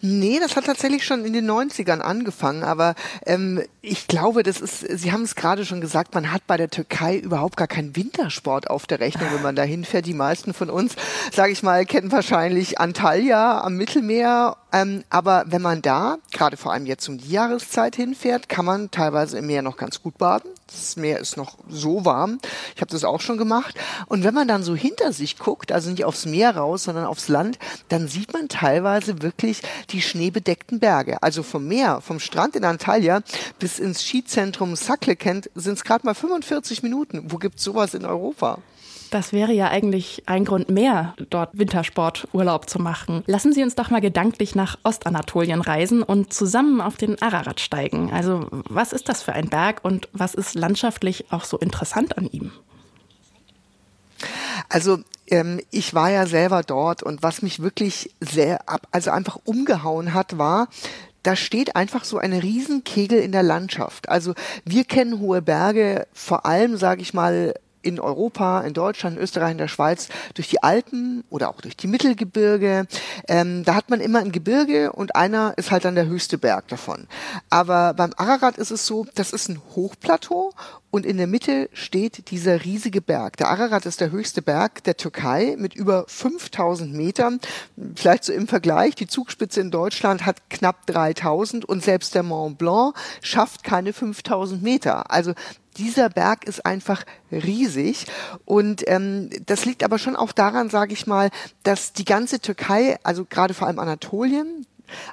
Nee, 0.00 0.38
das 0.40 0.54
hat 0.54 0.66
tatsächlich 0.66 1.04
schon 1.04 1.24
in 1.24 1.32
den 1.32 1.50
90ern 1.50 1.98
angefangen, 1.98 2.62
aber 2.62 2.94
ähm, 3.26 3.60
ich 3.82 4.06
glaube, 4.06 4.44
das 4.44 4.60
ist, 4.60 4.80
Sie 4.82 5.10
haben 5.10 5.22
es 5.22 5.34
gerade 5.34 5.64
schon 5.64 5.80
gesagt, 5.80 6.14
man 6.14 6.30
hat 6.30 6.46
bei 6.46 6.56
der 6.56 6.70
Türkei 6.70 7.16
überhaupt 7.16 7.56
gar 7.56 7.66
keinen 7.66 7.96
Wintersport 7.96 8.70
auf 8.70 8.86
der 8.86 9.00
Rechnung, 9.00 9.28
wenn 9.32 9.42
man 9.42 9.56
da 9.56 9.64
hinfährt. 9.64 10.06
Die 10.06 10.14
meisten 10.14 10.54
von 10.54 10.70
uns, 10.70 10.94
sage 11.32 11.50
ich 11.50 11.64
mal, 11.64 11.84
kennen 11.84 12.12
wahrscheinlich 12.12 12.78
Antalya 12.78 13.62
am 13.62 13.74
Mittelmeer, 13.74 14.56
ähm, 14.72 15.04
aber 15.08 15.44
wenn 15.46 15.62
man 15.62 15.80
da, 15.80 16.18
gerade 16.30 16.56
vor 16.56 16.72
allem 16.72 16.84
jetzt 16.84 17.08
um 17.08 17.18
die 17.18 17.30
Jahreszeit 17.30 17.96
hinfährt, 17.96 18.48
kann 18.48 18.64
man 18.64 18.90
teilweise 18.90 19.38
im 19.38 19.46
Meer 19.46 19.62
noch 19.62 19.76
ganz 19.78 20.02
gut 20.02 20.18
baden. 20.18 20.50
Das 20.66 20.96
Meer 20.96 21.20
ist 21.20 21.38
noch 21.38 21.56
so 21.70 22.04
warm. 22.04 22.38
Ich 22.74 22.82
habe 22.82 22.90
das 22.90 23.04
auch 23.04 23.22
schon 23.22 23.38
gemacht. 23.38 23.74
Und 24.06 24.24
wenn 24.24 24.34
man 24.34 24.46
dann 24.46 24.62
so 24.62 24.76
hinter 24.76 25.14
sich 25.14 25.38
guckt, 25.38 25.72
also 25.72 25.90
nicht 25.90 26.04
aufs 26.04 26.26
Meer 26.26 26.56
raus, 26.56 26.84
sondern 26.84 27.06
aufs 27.06 27.28
Land, 27.28 27.58
dann 27.88 28.08
sieht 28.08 28.34
man 28.34 28.48
teilweise 28.48 29.22
wirklich 29.22 29.62
die 29.88 30.02
schneebedeckten 30.02 30.80
Berge. 30.80 31.22
Also 31.22 31.42
vom 31.42 31.66
Meer, 31.66 32.02
vom 32.02 32.20
Strand 32.20 32.54
in 32.54 32.64
Antalya 32.64 33.22
bis 33.58 33.78
ins 33.78 34.02
Skizentrum 34.02 34.76
Saklekent 34.76 35.50
sind 35.54 35.74
es 35.74 35.84
gerade 35.84 36.04
mal 36.04 36.14
45 36.14 36.82
Minuten. 36.82 37.32
Wo 37.32 37.38
gibt's 37.38 37.64
sowas 37.64 37.94
in 37.94 38.04
Europa? 38.04 38.58
Das 39.10 39.32
wäre 39.32 39.52
ja 39.52 39.68
eigentlich 39.68 40.24
ein 40.26 40.44
Grund 40.44 40.68
mehr, 40.68 41.14
dort 41.30 41.56
Wintersporturlaub 41.58 42.68
zu 42.68 42.78
machen. 42.78 43.22
Lassen 43.26 43.52
Sie 43.52 43.62
uns 43.62 43.74
doch 43.74 43.90
mal 43.90 44.00
gedanklich 44.00 44.54
nach 44.54 44.78
Ostanatolien 44.84 45.60
reisen 45.60 46.02
und 46.02 46.32
zusammen 46.32 46.80
auf 46.80 46.96
den 46.96 47.20
Ararat 47.22 47.60
steigen. 47.60 48.12
Also, 48.12 48.46
was 48.50 48.92
ist 48.92 49.08
das 49.08 49.22
für 49.22 49.32
ein 49.32 49.48
Berg 49.48 49.80
und 49.82 50.08
was 50.12 50.34
ist 50.34 50.54
landschaftlich 50.54 51.32
auch 51.32 51.44
so 51.44 51.58
interessant 51.58 52.18
an 52.18 52.26
ihm? 52.30 52.52
Also 54.68 54.98
ähm, 55.28 55.60
ich 55.70 55.94
war 55.94 56.10
ja 56.10 56.26
selber 56.26 56.62
dort 56.62 57.02
und 57.02 57.22
was 57.22 57.42
mich 57.42 57.62
wirklich 57.62 58.10
sehr 58.20 58.68
ab, 58.68 58.86
also 58.90 59.10
einfach 59.10 59.38
umgehauen 59.44 60.12
hat, 60.12 60.38
war, 60.38 60.68
da 61.22 61.36
steht 61.36 61.76
einfach 61.76 62.04
so 62.04 62.18
eine 62.18 62.42
Riesenkegel 62.42 63.18
in 63.18 63.32
der 63.32 63.42
Landschaft. 63.42 64.08
Also 64.08 64.34
wir 64.64 64.84
kennen 64.84 65.20
hohe 65.20 65.42
Berge, 65.42 66.06
vor 66.12 66.46
allem, 66.46 66.76
sage 66.76 67.02
ich 67.02 67.14
mal, 67.14 67.54
in 67.88 67.98
Europa, 67.98 68.60
in 68.60 68.74
Deutschland, 68.74 69.16
in 69.16 69.22
Österreich, 69.22 69.52
in 69.52 69.58
der 69.58 69.68
Schweiz 69.68 70.08
durch 70.34 70.48
die 70.48 70.62
Alpen 70.62 71.24
oder 71.30 71.48
auch 71.48 71.60
durch 71.60 71.76
die 71.76 71.86
Mittelgebirge. 71.86 72.86
Ähm, 73.26 73.64
da 73.64 73.74
hat 73.74 73.90
man 73.90 74.00
immer 74.00 74.20
ein 74.20 74.30
Gebirge 74.30 74.92
und 74.92 75.16
einer 75.16 75.54
ist 75.56 75.70
halt 75.70 75.84
dann 75.84 75.94
der 75.94 76.06
höchste 76.06 76.38
Berg 76.38 76.68
davon. 76.68 77.08
Aber 77.50 77.94
beim 77.94 78.12
Ararat 78.16 78.58
ist 78.58 78.70
es 78.70 78.86
so, 78.86 79.06
das 79.14 79.32
ist 79.32 79.48
ein 79.48 79.60
Hochplateau 79.74 80.52
und 80.90 81.04
in 81.04 81.18
der 81.18 81.26
Mitte 81.26 81.68
steht 81.72 82.30
dieser 82.30 82.64
riesige 82.64 83.02
Berg. 83.02 83.36
Der 83.36 83.48
Ararat 83.48 83.84
ist 83.84 84.00
der 84.00 84.10
höchste 84.10 84.40
Berg 84.40 84.84
der 84.84 84.96
Türkei 84.96 85.54
mit 85.58 85.74
über 85.74 86.04
5000 86.08 86.94
Metern. 86.94 87.40
Vielleicht 87.94 88.24
so 88.24 88.32
im 88.32 88.48
Vergleich, 88.48 88.94
die 88.94 89.06
Zugspitze 89.06 89.60
in 89.60 89.70
Deutschland 89.70 90.24
hat 90.24 90.48
knapp 90.48 90.86
3000 90.86 91.64
und 91.64 91.82
selbst 91.82 92.14
der 92.14 92.22
Mont 92.22 92.58
Blanc 92.58 92.96
schafft 93.20 93.64
keine 93.64 93.92
5000 93.92 94.62
Meter. 94.62 95.10
Also 95.10 95.34
dieser 95.78 96.10
Berg 96.10 96.44
ist 96.44 96.66
einfach 96.66 97.04
riesig 97.30 98.06
und 98.44 98.82
ähm, 98.88 99.30
das 99.46 99.64
liegt 99.64 99.84
aber 99.84 99.98
schon 99.98 100.16
auch 100.16 100.32
daran, 100.32 100.70
sage 100.70 100.92
ich 100.92 101.06
mal, 101.06 101.30
dass 101.62 101.92
die 101.92 102.04
ganze 102.04 102.40
Türkei, 102.40 102.98
also 103.02 103.24
gerade 103.24 103.54
vor 103.54 103.68
allem 103.68 103.78
Anatolien, 103.78 104.66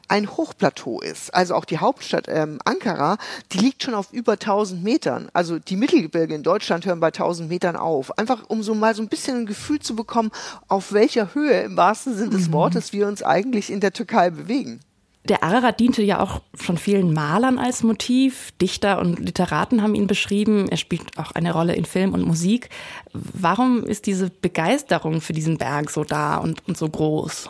ein 0.08 0.30
Hochplateau 0.30 1.01
ist. 1.01 1.34
Also 1.34 1.56
auch 1.56 1.65
die 1.65 1.80
Hauptstadt 1.80 2.28
ähm, 2.28 2.60
Ankara, 2.65 3.17
die 3.51 3.58
liegt 3.60 3.84
schon 3.84 3.93
auf 3.93 4.12
über 4.13 4.34
1000 4.34 4.84
Metern. 4.84 5.30
Also 5.34 5.60
die 5.60 5.75
Mittelgebirge 5.75 6.34
in 6.34 6.43
Deutschland 6.43 6.86
hören 6.86 6.99
bei 6.99 7.08
1000 7.08 7.49
Metern 7.49 7.75
auf. 7.75 8.17
Einfach 8.17 8.43
um 8.47 8.63
so 8.63 8.73
mal 8.73 8.95
so 8.95 9.01
ein 9.01 9.10
bisschen 9.10 9.38
ein 9.39 9.45
Gefühl 9.45 9.80
zu 9.80 9.95
bekommen, 9.95 10.32
auf 10.67 10.93
welcher 10.93 11.34
Höhe 11.34 11.62
im 11.62 11.78
wahrsten 11.78 12.15
Sinne 12.15 12.32
des 12.32 12.47
mhm. 12.47 12.54
Wortes 12.54 12.93
wir 12.93 13.08
uns 13.08 13.23
eigentlich 13.23 13.69
in 13.69 13.80
der 13.80 13.93
Türkei 13.93 14.30
bewegen. 14.30 14.80
Der 15.28 15.44
Ararat 15.44 15.80
diente 15.80 16.04
ja 16.04 16.20
auch 16.20 16.42
schon 16.60 16.78
vielen 16.78 17.12
Malern 17.12 17.58
als 17.58 17.82
Motiv. 17.82 18.52
Dichter 18.62 19.00
und 19.00 19.20
Literaten 19.20 19.82
haben 19.82 19.96
ihn 19.96 20.06
beschrieben. 20.06 20.68
Er 20.70 20.78
spielt 20.78 21.18
auch 21.18 21.32
eine 21.32 21.52
Rolle 21.52 21.74
in 21.74 21.86
Film 21.86 22.14
und 22.14 22.22
Musik. 22.22 22.70
Warum 23.12 23.84
ist 23.84 24.06
diese 24.06 24.30
Begeisterung 24.30 25.22
für 25.22 25.34
diesen 25.34 25.58
Berg 25.58 25.90
so 25.90 26.04
da 26.04 26.38
und, 26.38 26.68
und 26.68 26.78
so 26.78 26.88
groß? 26.88 27.50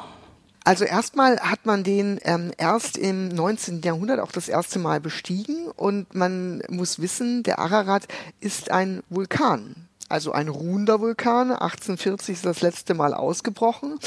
Also 0.64 0.86
erstmal 0.86 1.38
hat 1.42 1.66
man 1.66 1.84
den 1.84 2.20
ähm, 2.24 2.52
erst 2.58 2.98
im 2.98 3.28
19. 3.28 3.82
Jahrhundert 3.82 4.20
auch 4.20 4.32
das 4.32 4.48
erste 4.48 4.80
Mal 4.80 5.02
bestiegen 5.02 5.68
und 5.76 6.16
man 6.16 6.64
muss 6.70 7.00
wissen, 7.00 7.44
der 7.44 7.60
Ararat 7.60 8.08
ist 8.40 8.72
ein 8.72 9.04
Vulkan 9.10 9.85
also 10.08 10.32
ein 10.34 10.50
ruhender 10.50 11.02
Vulkan. 11.02 11.52
1840 11.52 12.36
ist 12.36 12.46
das 12.46 12.62
letzte 12.62 12.94
Mal 12.94 13.14
ausgebrochen. 13.14 13.98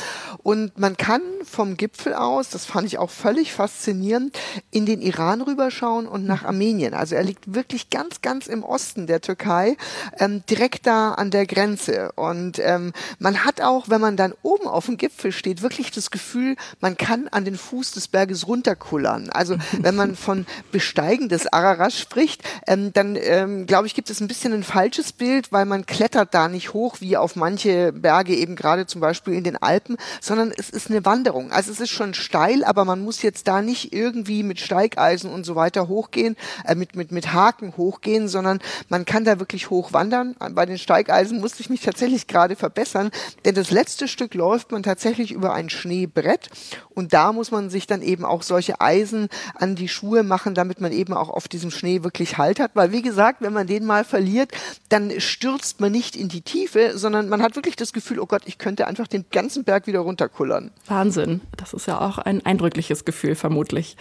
Und 0.42 0.78
man 0.78 0.96
kann 0.96 1.22
vom 1.42 1.76
Gipfel 1.76 2.14
aus, 2.14 2.50
das 2.50 2.66
fand 2.66 2.86
ich 2.86 2.98
auch 2.98 3.10
völlig 3.10 3.52
faszinierend, 3.52 4.38
in 4.70 4.86
den 4.86 5.02
Iran 5.02 5.40
rüberschauen 5.42 6.06
und 6.06 6.24
nach 6.24 6.44
Armenien. 6.44 6.94
Also 6.94 7.16
er 7.16 7.24
liegt 7.24 7.52
wirklich 7.52 7.90
ganz, 7.90 8.22
ganz 8.22 8.46
im 8.46 8.62
Osten 8.62 9.08
der 9.08 9.20
Türkei, 9.20 9.76
ähm, 10.18 10.44
direkt 10.48 10.86
da 10.86 11.12
an 11.12 11.32
der 11.32 11.46
Grenze. 11.46 12.12
Und 12.12 12.60
ähm, 12.60 12.92
man 13.18 13.44
hat 13.44 13.60
auch, 13.60 13.88
wenn 13.88 14.00
man 14.00 14.16
dann 14.16 14.34
oben 14.42 14.68
auf 14.68 14.86
dem 14.86 14.98
Gipfel 14.98 15.32
steht, 15.32 15.62
wirklich 15.62 15.90
das 15.90 16.12
Gefühl, 16.12 16.54
man 16.80 16.96
kann 16.96 17.26
an 17.28 17.44
den 17.44 17.58
Fuß 17.58 17.92
des 17.92 18.06
Berges 18.06 18.46
runterkullern. 18.46 19.30
Also 19.30 19.56
wenn 19.80 19.96
man 19.96 20.14
von 20.14 20.46
Besteigen 20.70 21.28
des 21.28 21.52
Araras 21.52 21.98
spricht, 21.98 22.44
ähm, 22.68 22.92
dann 22.92 23.16
ähm, 23.16 23.66
glaube 23.66 23.88
ich, 23.88 23.94
gibt 23.94 24.10
es 24.10 24.20
ein 24.20 24.28
bisschen 24.28 24.52
ein 24.52 24.62
falsches 24.62 25.12
Bild, 25.12 25.50
weil 25.50 25.64
man 25.64 25.86
klettert 25.88 26.34
da 26.34 26.48
nicht 26.48 26.74
hoch 26.74 26.98
wie 27.00 27.16
auf 27.16 27.34
manche 27.34 27.92
Berge 27.92 28.36
eben 28.36 28.54
gerade 28.54 28.86
zum 28.86 29.00
Beispiel 29.00 29.34
in 29.34 29.42
den 29.42 29.56
Alpen, 29.56 29.96
sondern 30.20 30.52
es 30.56 30.70
ist 30.70 30.90
eine 30.90 31.04
Wanderung. 31.04 31.50
Also 31.50 31.72
es 31.72 31.80
ist 31.80 31.90
schon 31.90 32.14
steil, 32.14 32.62
aber 32.62 32.84
man 32.84 33.02
muss 33.02 33.22
jetzt 33.22 33.48
da 33.48 33.62
nicht 33.62 33.92
irgendwie 33.92 34.42
mit 34.42 34.60
Steigeisen 34.60 35.32
und 35.32 35.44
so 35.44 35.56
weiter 35.56 35.88
hochgehen, 35.88 36.36
äh, 36.64 36.74
mit, 36.74 36.94
mit, 36.94 37.10
mit 37.10 37.32
Haken 37.32 37.76
hochgehen, 37.76 38.28
sondern 38.28 38.60
man 38.88 39.06
kann 39.06 39.24
da 39.24 39.40
wirklich 39.40 39.70
hoch 39.70 39.92
wandern. 39.92 40.36
Bei 40.52 40.66
den 40.66 40.78
Steigeisen 40.78 41.40
musste 41.40 41.62
ich 41.62 41.70
mich 41.70 41.80
tatsächlich 41.80 42.26
gerade 42.26 42.54
verbessern, 42.54 43.10
denn 43.44 43.54
das 43.54 43.70
letzte 43.70 44.08
Stück 44.08 44.34
läuft 44.34 44.70
man 44.70 44.82
tatsächlich 44.82 45.32
über 45.32 45.54
ein 45.54 45.70
Schneebrett 45.70 46.50
und 46.90 47.14
da 47.14 47.32
muss 47.32 47.50
man 47.50 47.70
sich 47.70 47.86
dann 47.86 48.02
eben 48.02 48.24
auch 48.24 48.42
solche 48.42 48.80
Eisen 48.80 49.28
an 49.54 49.74
die 49.74 49.88
Schuhe 49.88 50.22
machen, 50.22 50.54
damit 50.54 50.80
man 50.82 50.92
eben 50.92 51.14
auch 51.14 51.30
auf 51.30 51.48
diesem 51.48 51.70
Schnee 51.70 52.02
wirklich 52.02 52.36
Halt 52.36 52.60
hat, 52.60 52.72
weil 52.74 52.92
wie 52.92 53.02
gesagt, 53.02 53.40
wenn 53.40 53.52
man 53.52 53.66
den 53.66 53.86
mal 53.86 54.04
verliert, 54.04 54.52
dann 54.90 55.18
stürzt 55.20 55.77
man 55.80 55.92
nicht 55.92 56.16
in 56.16 56.28
die 56.28 56.42
Tiefe, 56.42 56.96
sondern 56.96 57.28
man 57.28 57.42
hat 57.42 57.56
wirklich 57.56 57.76
das 57.76 57.92
Gefühl, 57.92 58.18
oh 58.18 58.26
Gott, 58.26 58.42
ich 58.46 58.58
könnte 58.58 58.86
einfach 58.86 59.06
den 59.06 59.24
ganzen 59.30 59.64
Berg 59.64 59.86
wieder 59.86 60.00
runterkullern. 60.00 60.70
Wahnsinn. 60.86 61.40
Das 61.56 61.72
ist 61.72 61.86
ja 61.86 62.00
auch 62.00 62.18
ein 62.18 62.44
eindrückliches 62.44 63.04
Gefühl 63.04 63.34
vermutlich. 63.34 63.96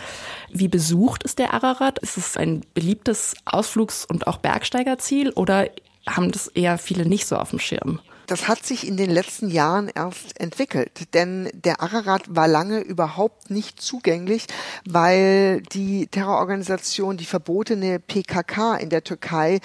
Wie 0.52 0.68
besucht 0.68 1.24
ist 1.24 1.40
der 1.40 1.54
Ararat? 1.54 2.00
Ist 2.00 2.18
es 2.18 2.38
ein 2.38 2.66
beliebtes 2.74 3.36
Ausflugs- 3.46 4.06
und 4.06 4.28
auch 4.28 4.38
Bergsteigerziel 4.38 5.32
oder 5.32 5.70
haben 6.08 6.32
das 6.32 6.48
eher 6.48 6.78
viele 6.78 7.06
nicht 7.06 7.28
so 7.28 7.36
auf 7.36 7.50
dem 7.50 7.60
Schirm? 7.60 8.00
Das 8.28 8.50
hat 8.50 8.66
sich 8.66 8.86
in 8.86 8.98
den 8.98 9.10
letzten 9.10 9.50
Jahren 9.50 9.90
erst 9.94 10.40
entwickelt, 10.40 11.14
denn 11.14 11.50
der 11.54 11.82
Ararat 11.82 12.24
war 12.28 12.48
lange 12.48 12.82
überhaupt 12.82 13.50
nicht 13.50 13.82
zugänglich, 13.82 14.48
weil 14.86 15.62
die 15.62 16.08
Terrororganisation, 16.08 17.16
die 17.16 17.26
verbotene 17.26 18.00
PKK 18.00 18.76
in 18.76 18.90
der 18.90 19.04
Türkei, 19.04 19.60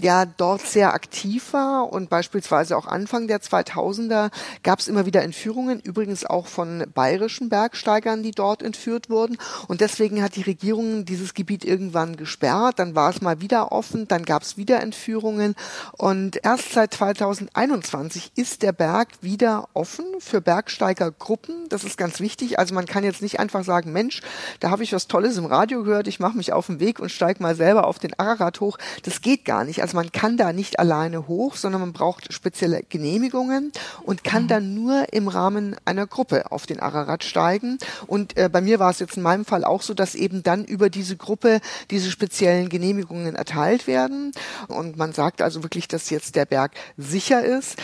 ja 0.00 0.26
dort 0.26 0.62
sehr 0.62 0.94
aktiv 0.94 1.52
war 1.52 1.92
und 1.92 2.08
beispielsweise 2.08 2.76
auch 2.76 2.86
Anfang 2.86 3.26
der 3.26 3.40
2000er 3.40 4.30
gab 4.62 4.78
es 4.78 4.86
immer 4.86 5.06
wieder 5.06 5.22
Entführungen, 5.22 5.80
übrigens 5.80 6.24
auch 6.24 6.46
von 6.46 6.84
bayerischen 6.94 7.48
Bergsteigern, 7.48 8.22
die 8.22 8.30
dort 8.30 8.62
entführt 8.62 9.10
wurden. 9.10 9.36
Und 9.66 9.80
deswegen 9.80 10.22
hat 10.22 10.36
die 10.36 10.42
Regierung 10.42 11.04
dieses 11.04 11.34
Gebiet 11.34 11.64
irgendwann 11.64 12.16
gesperrt, 12.16 12.78
dann 12.78 12.94
war 12.94 13.10
es 13.10 13.20
mal 13.20 13.40
wieder 13.40 13.72
offen, 13.72 14.06
dann 14.06 14.24
gab 14.24 14.42
es 14.42 14.56
wieder 14.56 14.80
Entführungen. 14.80 15.56
Und 15.98 16.38
erst 16.44 16.72
seit 16.72 16.94
2021 16.94 18.03
2021 18.04 18.32
ist 18.36 18.62
der 18.62 18.72
Berg 18.72 19.08
wieder 19.20 19.68
offen 19.72 20.04
für 20.18 20.40
Bergsteigergruppen. 20.40 21.68
Das 21.68 21.84
ist 21.84 21.96
ganz 21.96 22.20
wichtig. 22.20 22.58
Also 22.58 22.74
man 22.74 22.86
kann 22.86 23.04
jetzt 23.04 23.22
nicht 23.22 23.40
einfach 23.40 23.64
sagen, 23.64 23.92
Mensch, 23.92 24.20
da 24.60 24.70
habe 24.70 24.82
ich 24.82 24.92
was 24.92 25.08
Tolles 25.08 25.36
im 25.36 25.46
Radio 25.46 25.82
gehört, 25.84 26.08
ich 26.08 26.20
mache 26.20 26.36
mich 26.36 26.52
auf 26.52 26.66
den 26.66 26.80
Weg 26.80 27.00
und 27.00 27.10
steige 27.10 27.42
mal 27.42 27.54
selber 27.54 27.86
auf 27.86 27.98
den 27.98 28.18
Ararat 28.18 28.60
hoch. 28.60 28.78
Das 29.02 29.20
geht 29.20 29.44
gar 29.44 29.64
nicht. 29.64 29.82
Also 29.82 29.96
man 29.96 30.12
kann 30.12 30.36
da 30.36 30.52
nicht 30.52 30.78
alleine 30.78 31.28
hoch, 31.28 31.56
sondern 31.56 31.80
man 31.80 31.92
braucht 31.92 32.32
spezielle 32.32 32.82
Genehmigungen 32.88 33.72
und 34.02 34.24
kann 34.24 34.44
mhm. 34.44 34.48
dann 34.48 34.74
nur 34.74 35.12
im 35.12 35.28
Rahmen 35.28 35.76
einer 35.84 36.06
Gruppe 36.06 36.50
auf 36.52 36.66
den 36.66 36.80
Ararat 36.80 37.24
steigen. 37.24 37.78
Und 38.06 38.36
äh, 38.36 38.48
bei 38.48 38.60
mir 38.60 38.78
war 38.78 38.90
es 38.90 38.98
jetzt 38.98 39.16
in 39.16 39.22
meinem 39.22 39.44
Fall 39.44 39.64
auch 39.64 39.82
so, 39.82 39.94
dass 39.94 40.14
eben 40.14 40.42
dann 40.42 40.64
über 40.64 40.90
diese 40.90 41.16
Gruppe 41.16 41.60
diese 41.90 42.10
speziellen 42.10 42.68
Genehmigungen 42.68 43.34
erteilt 43.34 43.86
werden. 43.86 44.32
Und 44.68 44.96
man 44.96 45.12
sagt 45.12 45.40
also 45.42 45.62
wirklich, 45.62 45.88
dass 45.88 46.10
jetzt 46.10 46.36
der 46.36 46.44
Berg 46.44 46.72
sicher 46.96 47.44
ist. 47.44 47.76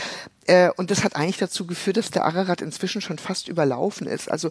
Äh, 0.50 0.70
und 0.76 0.90
das 0.90 1.04
hat 1.04 1.14
eigentlich 1.14 1.38
dazu 1.38 1.64
geführt, 1.64 1.96
dass 1.96 2.10
der 2.10 2.24
Ararat 2.24 2.60
inzwischen 2.60 3.00
schon 3.00 3.18
fast 3.18 3.46
überlaufen 3.46 4.08
ist. 4.08 4.28
Also 4.28 4.50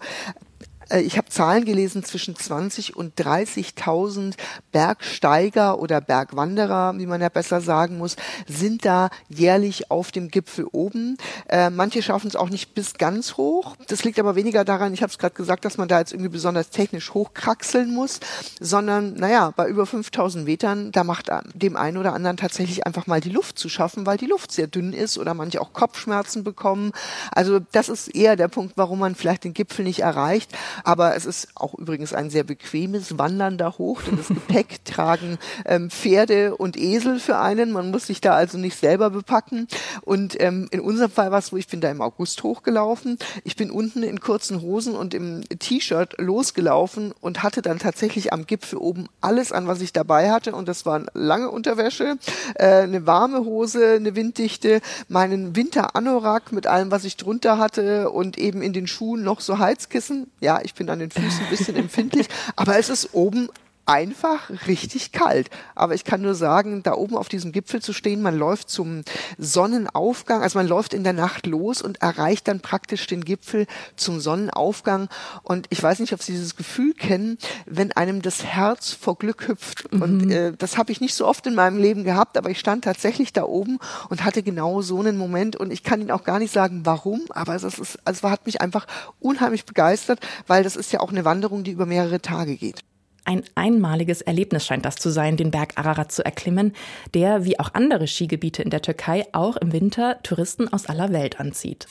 ich 0.97 1.17
habe 1.17 1.29
Zahlen 1.29 1.65
gelesen, 1.65 2.03
zwischen 2.03 2.35
20 2.35 2.95
und 2.95 3.15
30.000 3.15 4.33
Bergsteiger 4.71 5.79
oder 5.79 6.01
Bergwanderer, 6.01 6.97
wie 6.97 7.05
man 7.05 7.21
ja 7.21 7.29
besser 7.29 7.61
sagen 7.61 7.97
muss, 7.97 8.15
sind 8.47 8.85
da 8.85 9.09
jährlich 9.27 9.91
auf 9.91 10.11
dem 10.11 10.29
Gipfel 10.29 10.65
oben. 10.71 11.17
Äh, 11.47 11.69
manche 11.69 12.01
schaffen 12.01 12.27
es 12.27 12.35
auch 12.35 12.49
nicht 12.49 12.73
bis 12.73 12.95
ganz 12.95 13.37
hoch. 13.37 13.75
Das 13.87 14.03
liegt 14.03 14.19
aber 14.19 14.35
weniger 14.35 14.65
daran, 14.65 14.93
ich 14.93 15.01
habe 15.01 15.11
es 15.11 15.17
gerade 15.17 15.35
gesagt, 15.35 15.65
dass 15.65 15.77
man 15.77 15.87
da 15.87 15.99
jetzt 15.99 16.11
irgendwie 16.13 16.29
besonders 16.29 16.69
technisch 16.69 17.13
hochkraxeln 17.13 17.93
muss, 17.93 18.19
sondern 18.59 19.13
naja, 19.13 19.51
bei 19.55 19.67
über 19.67 19.85
5000 19.85 20.45
Metern, 20.45 20.91
da 20.91 21.03
macht 21.03 21.29
dem 21.53 21.75
einen 21.75 21.97
oder 21.97 22.13
anderen 22.13 22.37
tatsächlich 22.37 22.85
einfach 22.85 23.07
mal 23.07 23.21
die 23.21 23.29
Luft 23.29 23.59
zu 23.59 23.69
schaffen, 23.69 24.05
weil 24.05 24.17
die 24.17 24.25
Luft 24.25 24.51
sehr 24.51 24.67
dünn 24.67 24.93
ist 24.93 25.17
oder 25.17 25.33
manche 25.33 25.61
auch 25.61 25.73
Kopfschmerzen 25.73 26.43
bekommen. 26.43 26.91
Also 27.31 27.59
das 27.71 27.89
ist 27.89 28.07
eher 28.07 28.35
der 28.35 28.47
Punkt, 28.47 28.73
warum 28.75 28.99
man 28.99 29.15
vielleicht 29.15 29.43
den 29.43 29.53
Gipfel 29.53 29.85
nicht 29.85 29.99
erreicht. 29.99 30.51
Aber 30.83 31.15
es 31.15 31.25
ist 31.25 31.49
auch 31.55 31.73
übrigens 31.75 32.13
ein 32.13 32.29
sehr 32.29 32.43
bequemes 32.43 33.17
Wandern 33.17 33.57
da 33.57 33.77
hoch, 33.77 34.01
denn 34.01 34.17
das 34.17 34.27
Gepäck 34.49 34.83
tragen 34.85 35.37
ähm, 35.65 35.89
Pferde 35.89 36.55
und 36.55 36.77
Esel 36.77 37.19
für 37.19 37.37
einen. 37.37 37.71
Man 37.71 37.91
muss 37.91 38.07
sich 38.07 38.21
da 38.21 38.33
also 38.33 38.57
nicht 38.57 38.77
selber 38.77 39.09
bepacken. 39.09 39.67
Und 40.01 40.39
ähm, 40.41 40.67
in 40.71 40.79
unserem 40.79 41.11
Fall 41.11 41.31
war 41.31 41.39
es 41.39 41.47
so, 41.47 41.57
ich 41.57 41.67
bin 41.67 41.81
da 41.81 41.89
im 41.89 42.01
August 42.01 42.43
hochgelaufen. 42.43 43.17
Ich 43.43 43.55
bin 43.55 43.71
unten 43.71 44.03
in 44.03 44.19
kurzen 44.19 44.61
Hosen 44.61 44.95
und 44.95 45.13
im 45.13 45.41
T-Shirt 45.47 46.15
losgelaufen 46.19 47.13
und 47.21 47.43
hatte 47.43 47.61
dann 47.61 47.79
tatsächlich 47.79 48.33
am 48.33 48.45
Gipfel 48.45 48.79
oben 48.79 49.07
alles 49.21 49.51
an, 49.51 49.67
was 49.67 49.81
ich 49.81 49.93
dabei 49.93 50.31
hatte. 50.31 50.53
Und 50.53 50.67
das 50.67 50.85
waren 50.85 51.07
lange 51.13 51.49
Unterwäsche, 51.49 52.17
äh, 52.55 52.65
eine 52.65 53.05
warme 53.05 53.39
Hose, 53.39 53.95
eine 53.95 54.15
winddichte, 54.15 54.81
meinen 55.07 55.55
Winteranorak 55.55 56.51
mit 56.51 56.67
allem, 56.67 56.91
was 56.91 57.03
ich 57.03 57.17
drunter 57.17 57.57
hatte 57.57 58.09
und 58.09 58.37
eben 58.37 58.61
in 58.61 58.73
den 58.73 58.87
Schuhen 58.87 59.23
noch 59.23 59.41
so 59.41 59.59
Heizkissen. 59.59 60.29
Ja, 60.39 60.59
ich 60.63 60.68
bin 60.73 60.89
an 60.89 60.99
den 60.99 61.11
Füßen 61.11 61.43
ein 61.43 61.49
bisschen 61.49 61.75
empfindlich, 61.75 62.27
aber 62.55 62.77
es 62.77 62.89
ist 62.89 63.13
oben 63.13 63.49
einfach 63.89 64.51
richtig 64.67 65.11
kalt. 65.11 65.49
Aber 65.73 65.95
ich 65.95 66.03
kann 66.03 66.21
nur 66.21 66.35
sagen, 66.35 66.83
da 66.83 66.93
oben 66.93 67.17
auf 67.17 67.27
diesem 67.27 67.51
Gipfel 67.51 67.81
zu 67.81 67.91
stehen, 67.91 68.21
man 68.21 68.37
läuft 68.37 68.69
zum 68.69 69.01
Sonnenaufgang, 69.39 70.43
also 70.43 70.59
man 70.59 70.67
läuft 70.67 70.93
in 70.93 71.03
der 71.03 71.13
Nacht 71.13 71.47
los 71.47 71.81
und 71.81 71.99
erreicht 71.99 72.47
dann 72.47 72.59
praktisch 72.59 73.07
den 73.07 73.25
Gipfel 73.25 73.65
zum 73.95 74.19
Sonnenaufgang. 74.19 75.09
Und 75.41 75.65
ich 75.71 75.81
weiß 75.81 75.99
nicht, 75.99 76.13
ob 76.13 76.21
Sie 76.21 76.33
dieses 76.33 76.55
Gefühl 76.55 76.93
kennen, 76.93 77.39
wenn 77.65 77.91
einem 77.93 78.21
das 78.21 78.43
Herz 78.43 78.91
vor 78.91 79.17
Glück 79.17 79.47
hüpft. 79.47 79.91
Mhm. 79.91 80.01
Und 80.01 80.31
äh, 80.31 80.53
das 80.55 80.77
habe 80.77 80.91
ich 80.91 81.01
nicht 81.01 81.15
so 81.15 81.25
oft 81.25 81.47
in 81.47 81.55
meinem 81.55 81.77
Leben 81.77 82.03
gehabt, 82.03 82.37
aber 82.37 82.51
ich 82.51 82.59
stand 82.59 82.83
tatsächlich 82.83 83.33
da 83.33 83.43
oben 83.43 83.79
und 84.09 84.23
hatte 84.23 84.43
genau 84.43 84.83
so 84.83 84.99
einen 84.99 85.17
Moment. 85.17 85.55
Und 85.55 85.73
ich 85.73 85.83
kann 85.83 85.99
Ihnen 85.99 86.11
auch 86.11 86.23
gar 86.23 86.37
nicht 86.37 86.53
sagen, 86.53 86.81
warum, 86.83 87.23
aber 87.29 87.55
es, 87.55 87.63
ist, 87.63 87.97
es 88.05 88.23
hat 88.23 88.45
mich 88.45 88.61
einfach 88.61 88.85
unheimlich 89.19 89.65
begeistert, 89.65 90.19
weil 90.45 90.63
das 90.63 90.75
ist 90.75 90.91
ja 90.91 90.99
auch 90.99 91.09
eine 91.09 91.25
Wanderung, 91.25 91.63
die 91.63 91.71
über 91.71 91.87
mehrere 91.87 92.21
Tage 92.21 92.55
geht. 92.55 92.83
Ein 93.29 93.43
einmaliges 93.53 94.23
Erlebnis 94.23 94.65
scheint 94.65 94.85
das 94.85 94.95
zu 94.95 95.11
sein, 95.11 95.37
den 95.37 95.51
Berg 95.51 95.73
Ararat 95.75 96.11
zu 96.11 96.25
erklimmen, 96.25 96.73
der, 97.13 97.45
wie 97.45 97.59
auch 97.59 97.75
andere 97.75 98.07
Skigebiete 98.07 98.63
in 98.63 98.71
der 98.71 98.81
Türkei, 98.81 99.27
auch 99.33 99.55
im 99.55 99.71
Winter 99.71 100.17
Touristen 100.23 100.67
aus 100.73 100.87
aller 100.87 101.13
Welt 101.13 101.39
anzieht. 101.39 101.85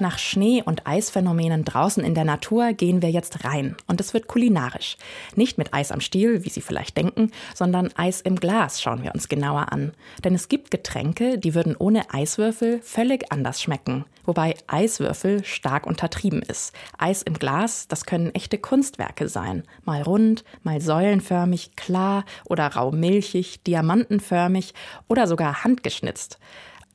Nach 0.00 0.18
Schnee- 0.18 0.62
und 0.64 0.86
Eisphänomenen 0.86 1.62
draußen 1.66 2.02
in 2.02 2.14
der 2.14 2.24
Natur 2.24 2.72
gehen 2.72 3.02
wir 3.02 3.10
jetzt 3.10 3.44
rein. 3.44 3.76
Und 3.86 4.00
es 4.00 4.14
wird 4.14 4.28
kulinarisch. 4.28 4.96
Nicht 5.36 5.58
mit 5.58 5.74
Eis 5.74 5.92
am 5.92 6.00
Stiel, 6.00 6.42
wie 6.42 6.48
Sie 6.48 6.62
vielleicht 6.62 6.96
denken, 6.96 7.30
sondern 7.54 7.90
Eis 7.96 8.22
im 8.22 8.36
Glas 8.36 8.80
schauen 8.80 9.02
wir 9.02 9.12
uns 9.14 9.28
genauer 9.28 9.70
an. 9.72 9.92
Denn 10.24 10.34
es 10.34 10.48
gibt 10.48 10.70
Getränke, 10.70 11.36
die 11.36 11.54
würden 11.54 11.76
ohne 11.76 12.14
Eiswürfel 12.14 12.80
völlig 12.80 13.30
anders 13.30 13.60
schmecken. 13.60 14.06
Wobei 14.24 14.54
Eiswürfel 14.68 15.44
stark 15.44 15.86
untertrieben 15.86 16.40
ist. 16.40 16.74
Eis 16.96 17.22
im 17.22 17.34
Glas, 17.34 17.86
das 17.86 18.06
können 18.06 18.34
echte 18.34 18.56
Kunstwerke 18.56 19.28
sein. 19.28 19.64
Mal 19.84 20.00
rund, 20.00 20.44
mal 20.62 20.80
säulenförmig, 20.80 21.76
klar 21.76 22.24
oder 22.46 22.68
rau 22.68 22.90
milchig, 22.90 23.62
diamantenförmig 23.64 24.72
oder 25.08 25.26
sogar 25.26 25.62
handgeschnitzt. 25.62 26.38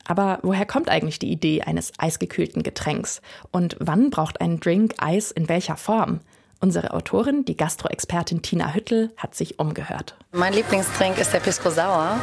Aber 0.08 0.40
woher 0.44 0.66
kommt 0.66 0.90
eigentlich 0.90 1.20
die 1.20 1.32
Idee 1.32 1.62
eines 1.64 1.92
eisgekühlten 1.98 2.64
Getränks? 2.64 3.22
Und 3.52 3.76
wann 3.80 4.10
braucht 4.10 4.40
ein 4.42 4.60
Drink 4.60 4.94
Eis 4.98 5.32
in 5.32 5.50
welcher 5.50 5.78
Form? 5.78 6.22
Unsere 6.62 6.94
Autorin, 6.94 7.44
die 7.46 7.58
Gastroexpertin 7.58 8.42
Tina 8.42 8.74
Hüttel, 8.74 9.12
hat 9.18 9.36
sich 9.36 9.60
umgehört. 9.60 10.16
Mein 10.32 10.54
Lieblingsdrink 10.54 11.18
ist 11.20 11.34
der 11.34 11.40
Pisco 11.40 11.70
Sauer 11.70 12.20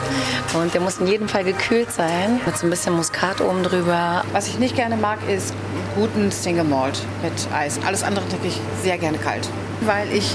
und 0.54 0.72
der 0.72 0.80
muss 0.80 0.98
in 0.98 1.06
jedem 1.06 1.28
Fall 1.28 1.44
gekühlt 1.44 1.92
sein, 1.92 2.40
mit 2.46 2.56
so 2.56 2.66
ein 2.66 2.70
bisschen 2.70 2.96
Muskat 2.96 3.40
oben 3.40 3.62
drüber. 3.62 4.24
Was 4.32 4.48
ich 4.48 4.58
nicht 4.58 4.74
gerne 4.74 4.96
mag, 4.96 5.18
ist 5.28 5.54
guten 5.94 6.30
Single 6.30 6.64
Malt 6.64 6.98
mit 7.22 7.32
Eis. 7.52 7.78
Alles 7.86 8.02
andere 8.02 8.26
trinke 8.28 8.48
ich 8.48 8.58
sehr 8.82 8.96
gerne 8.98 9.18
kalt, 9.18 9.48
weil 9.82 10.10
ich 10.12 10.34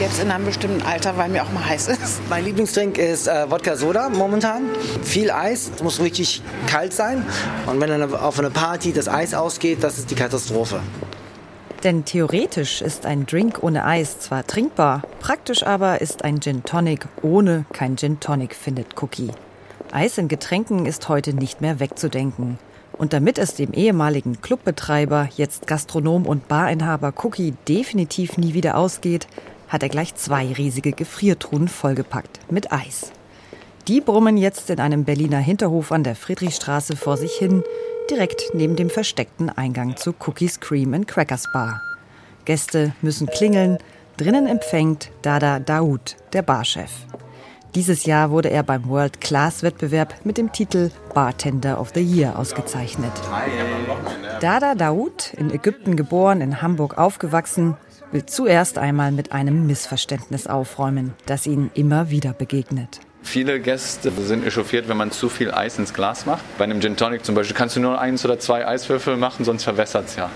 jetzt 0.00 0.20
in 0.20 0.30
einem 0.30 0.44
bestimmten 0.44 0.82
Alter, 0.82 1.16
weil 1.16 1.28
mir 1.28 1.42
auch 1.42 1.52
mal 1.52 1.64
heiß 1.64 1.88
ist. 1.88 2.20
Mein 2.28 2.44
Lieblingsdrink 2.44 2.98
ist 2.98 3.28
äh, 3.28 3.50
Wodka 3.50 3.76
Soda 3.76 4.08
momentan. 4.08 4.64
Viel 5.02 5.30
Eis, 5.30 5.70
es 5.74 5.82
muss 5.82 6.00
richtig 6.00 6.42
kalt 6.66 6.92
sein. 6.92 7.24
Und 7.66 7.80
wenn 7.80 7.88
dann 7.88 8.14
auf 8.14 8.38
eine 8.38 8.50
Party 8.50 8.92
das 8.92 9.08
Eis 9.08 9.34
ausgeht, 9.34 9.82
das 9.82 9.98
ist 9.98 10.10
die 10.10 10.14
Katastrophe. 10.14 10.80
Denn 11.84 12.04
theoretisch 12.04 12.80
ist 12.80 13.04
ein 13.04 13.26
Drink 13.26 13.62
ohne 13.62 13.84
Eis 13.84 14.18
zwar 14.18 14.46
trinkbar, 14.46 15.02
praktisch 15.20 15.66
aber 15.66 16.00
ist 16.00 16.24
ein 16.24 16.40
Gin 16.40 16.64
Tonic 16.64 17.06
ohne 17.22 17.66
kein 17.72 17.96
Gin 17.96 18.20
Tonic, 18.20 18.54
findet 18.54 19.02
Cookie. 19.02 19.30
Eis 19.92 20.18
in 20.18 20.28
Getränken 20.28 20.86
ist 20.86 21.08
heute 21.08 21.34
nicht 21.34 21.60
mehr 21.60 21.80
wegzudenken. 21.80 22.58
Und 22.96 23.12
damit 23.12 23.38
es 23.38 23.54
dem 23.54 23.72
ehemaligen 23.72 24.40
Clubbetreiber, 24.40 25.28
jetzt 25.36 25.66
Gastronom 25.66 26.26
und 26.26 26.48
Barinhaber 26.48 27.12
Cookie 27.22 27.54
definitiv 27.68 28.38
nie 28.38 28.54
wieder 28.54 28.76
ausgeht, 28.76 29.26
hat 29.74 29.82
er 29.82 29.88
gleich 29.88 30.14
zwei 30.14 30.52
riesige 30.52 30.92
Gefriertruhen 30.92 31.66
vollgepackt 31.66 32.40
mit 32.48 32.72
Eis. 32.72 33.10
Die 33.88 34.00
brummen 34.00 34.36
jetzt 34.36 34.70
in 34.70 34.78
einem 34.78 35.04
Berliner 35.04 35.40
Hinterhof 35.40 35.90
an 35.90 36.04
der 36.04 36.14
Friedrichstraße 36.14 36.96
vor 36.96 37.16
sich 37.16 37.32
hin, 37.32 37.64
direkt 38.08 38.54
neben 38.54 38.76
dem 38.76 38.88
versteckten 38.88 39.50
Eingang 39.50 39.96
zu 39.96 40.14
Cookies 40.24 40.60
Cream 40.60 40.94
and 40.94 41.08
Crackers 41.08 41.50
Bar. 41.52 41.82
Gäste 42.44 42.94
müssen 43.02 43.26
klingeln, 43.26 43.78
drinnen 44.16 44.46
empfängt 44.46 45.10
Dada 45.22 45.58
Daoud, 45.58 46.16
der 46.32 46.42
Barchef. 46.42 46.92
Dieses 47.74 48.04
Jahr 48.04 48.30
wurde 48.30 48.50
er 48.50 48.62
beim 48.62 48.88
World 48.88 49.20
Class 49.20 49.64
Wettbewerb 49.64 50.14
mit 50.22 50.38
dem 50.38 50.52
Titel 50.52 50.92
Bartender 51.12 51.80
of 51.80 51.90
the 51.92 52.00
Year 52.00 52.38
ausgezeichnet. 52.38 53.10
Dada 54.40 54.76
Daoud, 54.76 55.34
in 55.36 55.50
Ägypten 55.50 55.96
geboren, 55.96 56.40
in 56.40 56.62
Hamburg 56.62 56.96
aufgewachsen, 56.96 57.76
will 58.12 58.26
zuerst 58.26 58.78
einmal 58.78 59.12
mit 59.12 59.32
einem 59.32 59.66
Missverständnis 59.66 60.46
aufräumen, 60.46 61.14
das 61.26 61.46
ihnen 61.46 61.70
immer 61.74 62.10
wieder 62.10 62.32
begegnet. 62.32 63.00
Viele 63.22 63.58
Gäste 63.58 64.12
sind 64.12 64.46
echauffiert, 64.46 64.88
wenn 64.88 64.98
man 64.98 65.10
zu 65.10 65.28
viel 65.28 65.50
Eis 65.50 65.78
ins 65.78 65.94
Glas 65.94 66.26
macht. 66.26 66.42
Bei 66.58 66.64
einem 66.64 66.80
Gin 66.80 66.96
Tonic 66.96 67.24
zum 67.24 67.34
Beispiel 67.34 67.56
kannst 67.56 67.74
du 67.74 67.80
nur 67.80 67.98
eins 68.00 68.24
oder 68.24 68.38
zwei 68.38 68.66
Eiswürfel 68.66 69.16
machen, 69.16 69.44
sonst 69.44 69.64
verwässert 69.64 70.06
es 70.06 70.16
ja. 70.16 70.26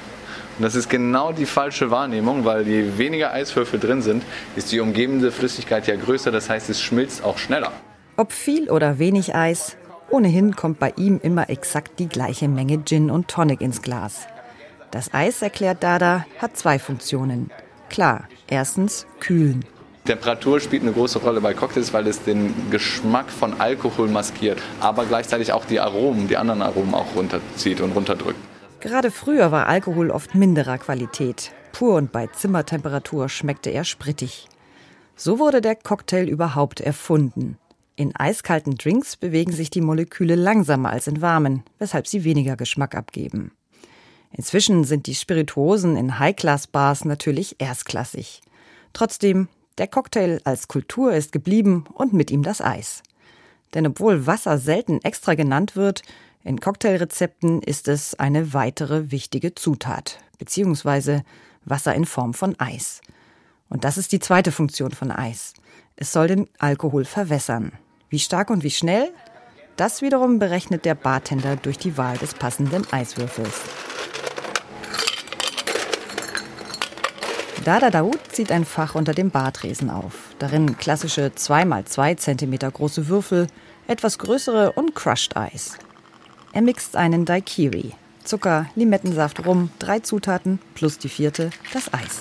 Und 0.59 0.64
das 0.64 0.74
ist 0.74 0.88
genau 0.88 1.31
die 1.31 1.46
falsche 1.46 1.92
Wahrnehmung, 1.92 2.44
weil 2.44 2.66
je 2.66 2.98
weniger 2.98 3.33
Eiswürfel 3.33 3.78
drin 3.78 4.02
sind, 4.02 4.24
ist 4.57 4.72
die 4.72 4.81
umgebende 4.81 5.31
Flüssigkeit 5.31 5.87
ja 5.87 5.94
größer, 5.94 6.33
das 6.33 6.50
heißt, 6.50 6.68
es 6.70 6.83
schmilzt 6.83 7.22
auch 7.22 7.38
schneller. 7.38 7.72
Ob 8.16 8.33
viel 8.33 8.68
oder 8.68 8.98
wenig 8.98 9.37
Eis, 9.37 9.76
ohnehin 10.11 10.57
kommt 10.57 10.81
bei 10.81 10.92
ihm 10.96 11.20
immer 11.22 11.48
exakt 11.50 12.00
die 12.00 12.09
gleiche 12.09 12.48
Menge 12.48 12.85
Gin 12.85 13.11
und 13.11 13.28
Tonic 13.28 13.61
ins 13.61 13.83
Glas. 13.83 14.26
Das 14.90 15.12
Eis, 15.12 15.42
erklärt 15.42 15.83
Dada, 15.83 16.24
hat 16.38 16.57
zwei 16.57 16.79
Funktionen. 16.79 17.51
Klar, 17.90 18.29
erstens 18.46 19.07
kühlen. 19.20 19.64
Temperatur 20.05 20.59
spielt 20.61 20.83
eine 20.83 20.92
große 20.92 21.18
Rolle 21.18 21.42
bei 21.42 21.53
Cocktails, 21.53 21.92
weil 21.92 22.07
es 22.07 22.22
den 22.22 22.55
Geschmack 22.70 23.31
von 23.31 23.61
Alkohol 23.61 24.09
maskiert, 24.09 24.59
aber 24.81 25.05
gleichzeitig 25.05 25.53
auch 25.53 25.66
die 25.66 25.81
Aromen, 25.81 26.29
die 26.29 26.38
anderen 26.38 26.62
Aromen 26.62 26.94
auch 26.94 27.14
runterzieht 27.14 27.83
und 27.83 27.92
runterdrückt. 27.92 28.38
Gerade 28.81 29.11
früher 29.11 29.53
war 29.53 29.66
Alkohol 29.66 30.11
oft 30.11 30.35
minderer 30.35 30.79
Qualität. 30.79 31.53
Pur 31.72 31.96
und 31.96 32.11
bei 32.11 32.27
Zimmertemperatur 32.29 33.29
schmeckte 33.29 33.68
er 33.68 33.85
sprittig. 33.85 34.48
So 35.14 35.38
wurde 35.38 35.61
der 35.61 35.74
Cocktail 35.74 36.27
überhaupt 36.27 36.81
erfunden. 36.81 37.59
In 37.96 38.16
eiskalten 38.16 38.77
Drinks 38.77 39.16
bewegen 39.16 39.53
sich 39.53 39.68
die 39.68 39.81
Moleküle 39.81 40.37
langsamer 40.37 40.90
als 40.90 41.09
in 41.09 41.20
warmen, 41.20 41.64
weshalb 41.79 42.07
sie 42.07 42.24
weniger 42.24 42.57
Geschmack 42.57 42.94
abgeben. 42.94 43.51
Inzwischen 44.32 44.84
sind 44.84 45.06
die 45.06 45.14
Spirituosen 45.14 45.96
in 45.96 46.18
High-Class-Bars 46.18 47.04
natürlich 47.04 47.56
erstklassig. 47.58 48.42
Trotzdem, 48.92 49.48
der 49.78 49.86
Cocktail 49.86 50.40
als 50.44 50.68
Kultur 50.68 51.12
ist 51.12 51.32
geblieben 51.32 51.84
und 51.94 52.12
mit 52.12 52.30
ihm 52.30 52.42
das 52.42 52.60
Eis. 52.60 53.02
Denn 53.74 53.86
obwohl 53.86 54.26
Wasser 54.26 54.58
selten 54.58 55.00
extra 55.02 55.34
genannt 55.34 55.76
wird, 55.76 56.02
in 56.44 56.60
Cocktailrezepten 56.60 57.62
ist 57.62 57.88
es 57.88 58.14
eine 58.18 58.52
weitere 58.54 59.10
wichtige 59.10 59.54
Zutat, 59.54 60.18
beziehungsweise 60.38 61.22
Wasser 61.64 61.94
in 61.94 62.06
Form 62.06 62.32
von 62.32 62.58
Eis. 62.58 63.00
Und 63.68 63.84
das 63.84 63.98
ist 63.98 64.12
die 64.12 64.20
zweite 64.20 64.52
Funktion 64.52 64.92
von 64.92 65.10
Eis. 65.10 65.52
Es 65.96 66.12
soll 66.12 66.28
den 66.28 66.48
Alkohol 66.58 67.04
verwässern. 67.04 67.72
Wie 68.08 68.18
stark 68.18 68.50
und 68.50 68.62
wie 68.62 68.70
schnell? 68.70 69.10
Das 69.76 70.00
wiederum 70.00 70.38
berechnet 70.38 70.84
der 70.84 70.94
Bartender 70.94 71.56
durch 71.56 71.78
die 71.78 71.96
Wahl 71.96 72.16
des 72.16 72.34
passenden 72.34 72.90
Eiswürfels. 72.90 73.60
Dada 77.68 77.90
Daoud 77.90 78.18
zieht 78.33 78.50
ein 78.50 78.64
Fach 78.64 78.94
unter 78.94 79.12
dem 79.12 79.31
Bartresen 79.31 79.90
auf. 79.90 80.14
Darin 80.38 80.78
klassische 80.78 81.33
2x2 81.37 82.16
cm 82.16 82.72
große 82.72 83.09
Würfel, 83.09 83.46
etwas 83.87 84.16
größere 84.16 84.72
und 84.72 84.94
Crushed 84.94 85.37
Eis. 85.37 85.76
Er 86.54 86.62
mixt 86.62 86.96
einen 86.96 87.26
Daiquiri. 87.26 87.92
Zucker, 88.24 88.70
Limettensaft, 88.74 89.44
Rum, 89.44 89.68
drei 89.81 90.00
Zutaten 90.00 90.61
plus 90.74 90.96
die 90.96 91.11
vierte, 91.11 91.50
das 91.74 91.92
Eis. 91.92 92.20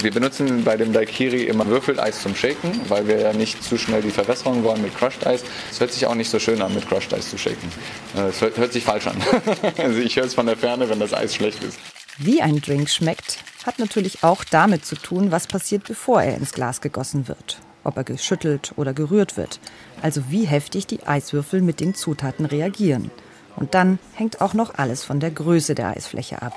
Wir 0.00 0.10
benutzen 0.10 0.64
bei 0.64 0.78
dem 0.78 0.94
Daiquiri 0.94 1.42
immer 1.42 1.66
Würfeleis 1.66 2.22
zum 2.22 2.34
Shaken, 2.34 2.80
weil 2.88 3.06
wir 3.08 3.20
ja 3.20 3.34
nicht 3.34 3.62
zu 3.62 3.76
schnell 3.76 4.00
die 4.00 4.10
Verwässerung 4.10 4.64
wollen 4.64 4.80
mit 4.80 4.96
Crushed 4.96 5.26
Eis. 5.26 5.44
Es 5.70 5.80
hört 5.80 5.92
sich 5.92 6.06
auch 6.06 6.14
nicht 6.14 6.30
so 6.30 6.38
schön 6.38 6.62
an, 6.62 6.72
mit 6.72 6.88
Crushed 6.88 7.12
Eis 7.12 7.28
zu 7.28 7.36
shaken. 7.36 7.70
Äh, 8.16 8.28
es 8.28 8.40
hört, 8.40 8.56
hört 8.56 8.72
sich 8.72 8.84
falsch 8.84 9.06
an. 9.06 9.18
also 9.76 9.98
ich 9.98 10.16
höre 10.16 10.24
es 10.24 10.32
von 10.32 10.46
der 10.46 10.56
Ferne, 10.56 10.88
wenn 10.88 10.98
das 10.98 11.12
Eis 11.12 11.34
schlecht 11.34 11.62
ist. 11.62 11.78
Wie 12.20 12.42
ein 12.42 12.60
Drink 12.60 12.90
schmeckt, 12.90 13.38
hat 13.64 13.78
natürlich 13.78 14.24
auch 14.24 14.42
damit 14.42 14.84
zu 14.84 14.96
tun, 14.96 15.30
was 15.30 15.46
passiert, 15.46 15.84
bevor 15.84 16.20
er 16.20 16.36
ins 16.36 16.52
Glas 16.52 16.80
gegossen 16.80 17.28
wird. 17.28 17.60
Ob 17.84 17.96
er 17.96 18.02
geschüttelt 18.02 18.72
oder 18.74 18.92
gerührt 18.92 19.36
wird. 19.36 19.60
Also 20.02 20.24
wie 20.28 20.44
heftig 20.44 20.88
die 20.88 21.06
Eiswürfel 21.06 21.62
mit 21.62 21.78
den 21.78 21.94
Zutaten 21.94 22.44
reagieren. 22.44 23.12
Und 23.54 23.74
dann 23.74 24.00
hängt 24.14 24.40
auch 24.40 24.52
noch 24.52 24.74
alles 24.74 25.04
von 25.04 25.20
der 25.20 25.30
Größe 25.30 25.76
der 25.76 25.96
Eisfläche 25.96 26.42
ab. 26.42 26.54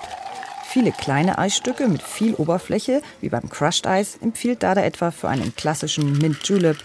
Viele 0.65 0.91
kleine 0.91 1.37
Eisstücke 1.37 1.87
mit 1.87 2.01
viel 2.01 2.33
Oberfläche, 2.33 3.03
wie 3.19 3.29
beim 3.29 3.47
Crushed 3.47 3.85
Eis, 3.85 4.17
empfiehlt 4.19 4.63
Dada 4.63 4.81
etwa 4.81 5.11
für 5.11 5.29
einen 5.29 5.55
klassischen 5.55 6.17
Mint 6.17 6.39
Julep 6.47 6.77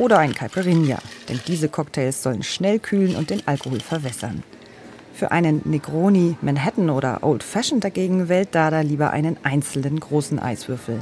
oder 0.00 0.18
ein 0.18 0.34
Caipirinha, 0.34 0.98
denn 1.28 1.40
diese 1.46 1.68
Cocktails 1.68 2.24
sollen 2.24 2.42
schnell 2.42 2.80
kühlen 2.80 3.14
und 3.14 3.30
den 3.30 3.46
Alkohol 3.46 3.78
verwässern. 3.78 4.42
Für 5.16 5.30
einen 5.30 5.62
Negroni, 5.64 6.36
Manhattan 6.42 6.90
oder 6.90 7.20
Old 7.22 7.42
Fashioned 7.42 7.82
dagegen 7.82 8.28
wählt 8.28 8.54
Dada 8.54 8.82
lieber 8.82 9.12
einen 9.12 9.38
einzelnen 9.44 9.98
großen 9.98 10.38
Eiswürfel. 10.38 11.00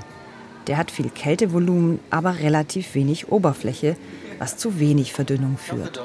Der 0.68 0.77
hat 0.77 0.92
viel 0.92 1.11
Kältevolumen, 1.11 1.98
aber 2.11 2.38
relativ 2.38 2.94
wenig 2.94 3.33
Oberfläche, 3.33 3.96
was 4.38 4.57
zu 4.57 4.79
wenig 4.79 5.12
Verdünnung 5.12 5.59
führt. 5.59 6.00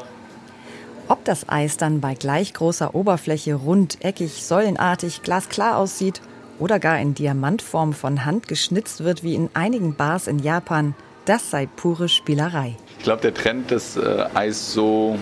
Ob 1.08 1.24
das 1.24 1.50
Eis 1.50 1.78
dann 1.78 2.02
bei 2.02 2.15
gleich 2.15 2.56
großer 2.56 2.95
Oberfläche 2.95 3.54
rund, 3.54 4.04
eckig, 4.04 4.43
säulenartig, 4.43 5.22
glasklar 5.22 5.78
aussieht 5.78 6.19
oder 6.58 6.80
gar 6.80 6.98
in 6.98 7.13
Diamantform 7.13 7.93
von 7.93 8.26
Hand 8.26 8.48
geschnitzt 8.48 9.04
wird 9.04 9.22
wie 9.22 9.36
in 9.36 9.52
einigen 9.54 9.93
Bars 9.93 10.26
in 10.26 10.39
Japan, 10.39 10.95
das 11.26 11.52
sei 11.52 11.67
pure 11.67 12.10
Spielerei. 12.10 12.76
Ich 12.98 13.04
glaube, 13.04 13.22
der 13.22 13.36
Trend, 13.36 13.69
dass 13.69 13.98
äh, 13.98 14.26
Eis 14.34 14.74
so 14.74 15.19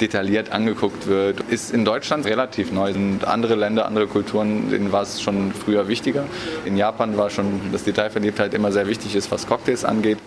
detailliert 0.00 0.52
angeguckt 0.52 1.06
wird, 1.06 1.40
ist 1.50 1.72
in 1.72 1.84
Deutschland 1.84 2.26
relativ 2.26 2.72
neu. 2.72 2.92
Und 2.94 3.24
andere 3.24 3.54
Länder, 3.54 3.86
andere 3.86 4.06
Kulturen, 4.06 4.70
denen 4.70 4.92
war 4.92 5.02
es 5.02 5.20
schon 5.20 5.52
früher 5.52 5.88
wichtiger. 5.88 6.24
In 6.64 6.76
Japan 6.76 7.16
war 7.16 7.30
schon 7.30 7.60
das 7.72 7.84
Detailverliebtheit 7.84 8.54
immer 8.54 8.72
sehr 8.72 8.86
wichtig 8.86 9.14
ist, 9.14 9.30
was 9.30 9.46
Cocktails 9.46 9.84
angeht. 9.84 10.18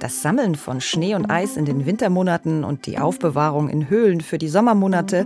Das 0.00 0.22
Sammeln 0.22 0.54
von 0.54 0.80
Schnee 0.80 1.14
und 1.14 1.30
Eis 1.30 1.56
in 1.56 1.64
den 1.64 1.84
Wintermonaten 1.84 2.64
und 2.64 2.86
die 2.86 2.98
Aufbewahrung 2.98 3.68
in 3.68 3.90
Höhlen 3.90 4.20
für 4.20 4.38
die 4.38 4.48
Sommermonate 4.48 5.24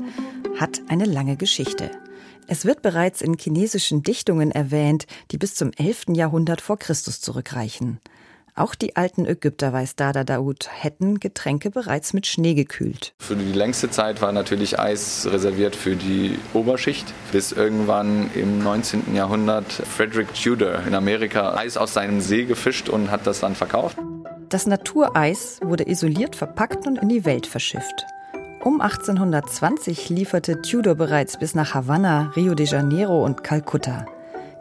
hat 0.59 0.81
eine 0.89 1.05
lange 1.05 1.37
Geschichte. 1.37 1.91
Es 2.49 2.65
wird 2.65 2.83
bereits 2.83 3.23
in 3.23 3.39
chinesischen 3.39 4.03
Dichtungen 4.03 4.51
erwähnt, 4.51 5.07
die 5.31 5.39
bis 5.39 5.55
zum 5.55 5.73
11. 5.77 6.07
Jahrhundert 6.15 6.61
vor 6.61 6.79
Christus 6.79 7.21
zurückreichen. 7.21 8.01
Auch 8.55 8.75
die 8.75 8.97
alten 8.97 9.25
Ägypter, 9.25 9.73
weiß 9.73 9.97
Dada 9.97 10.25
Daoud, 10.25 10.69
hätten 10.71 11.21
Getränke 11.21 11.71
bereits 11.71 12.13
mit 12.13 12.27
Schnee 12.27 12.53
gekühlt. 12.53 13.15
Für 13.19 13.35
die 13.35 13.51
längste 13.51 13.89
Zeit 13.89 14.21
war 14.21 14.31
natürlich 14.31 14.79
Eis 14.79 15.27
reserviert 15.31 15.75
für 15.75 15.97
die 15.97 16.39
Oberschicht, 16.53 17.07
bis 17.33 17.53
irgendwann 17.53 18.31
im 18.35 18.63
19. 18.63 19.15
Jahrhundert 19.15 19.73
Frederick 19.73 20.35
Tudor 20.35 20.81
in 20.87 20.95
Amerika 20.95 21.55
Eis 21.55 21.79
aus 21.79 21.95
seinem 21.95 22.21
See 22.21 22.45
gefischt 22.45 22.91
und 22.91 23.11
hat 23.11 23.27
das 23.27 23.41
dann 23.41 23.55
verkauft. 23.55 23.97
Das 24.51 24.67
Natureis 24.67 25.59
wurde 25.63 25.89
isoliert 25.89 26.37
verpackt 26.37 26.87
und 26.87 26.99
in 26.99 27.09
die 27.09 27.25
Welt 27.25 27.47
verschifft. 27.47 28.05
Um 28.63 28.83
1820 28.83 30.11
lieferte 30.11 30.61
Tudor 30.61 30.95
bereits 30.95 31.39
bis 31.39 31.55
nach 31.55 31.73
Havanna, 31.73 32.33
Rio 32.37 32.55
de 32.55 32.67
Janeiro 32.67 33.25
und 33.25 33.43
Kalkutta. 33.43 34.05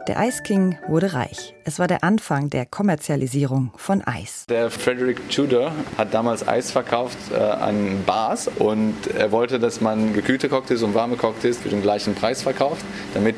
Der 0.08 0.18
Eisking 0.18 0.76
wurde 0.88 1.12
reich. 1.12 1.54
Es 1.62 1.78
war 1.78 1.86
der 1.86 2.02
Anfang 2.02 2.50
der 2.50 2.66
Kommerzialisierung 2.66 3.70
von 3.76 4.02
Eis. 4.02 4.46
Der 4.48 4.68
Frederick 4.68 5.30
Tudor 5.30 5.70
hat 5.96 6.12
damals 6.12 6.46
Eis 6.46 6.72
verkauft 6.72 7.16
äh, 7.32 7.36
an 7.36 8.02
Bars 8.04 8.48
und 8.48 8.96
er 9.16 9.30
wollte, 9.30 9.60
dass 9.60 9.80
man 9.80 10.12
gekühlte 10.12 10.48
Cocktails 10.48 10.82
und 10.82 10.94
warme 10.94 11.16
Cocktails 11.16 11.58
für 11.58 11.68
den 11.68 11.82
gleichen 11.82 12.16
Preis 12.16 12.42
verkauft, 12.42 12.84
damit 13.14 13.36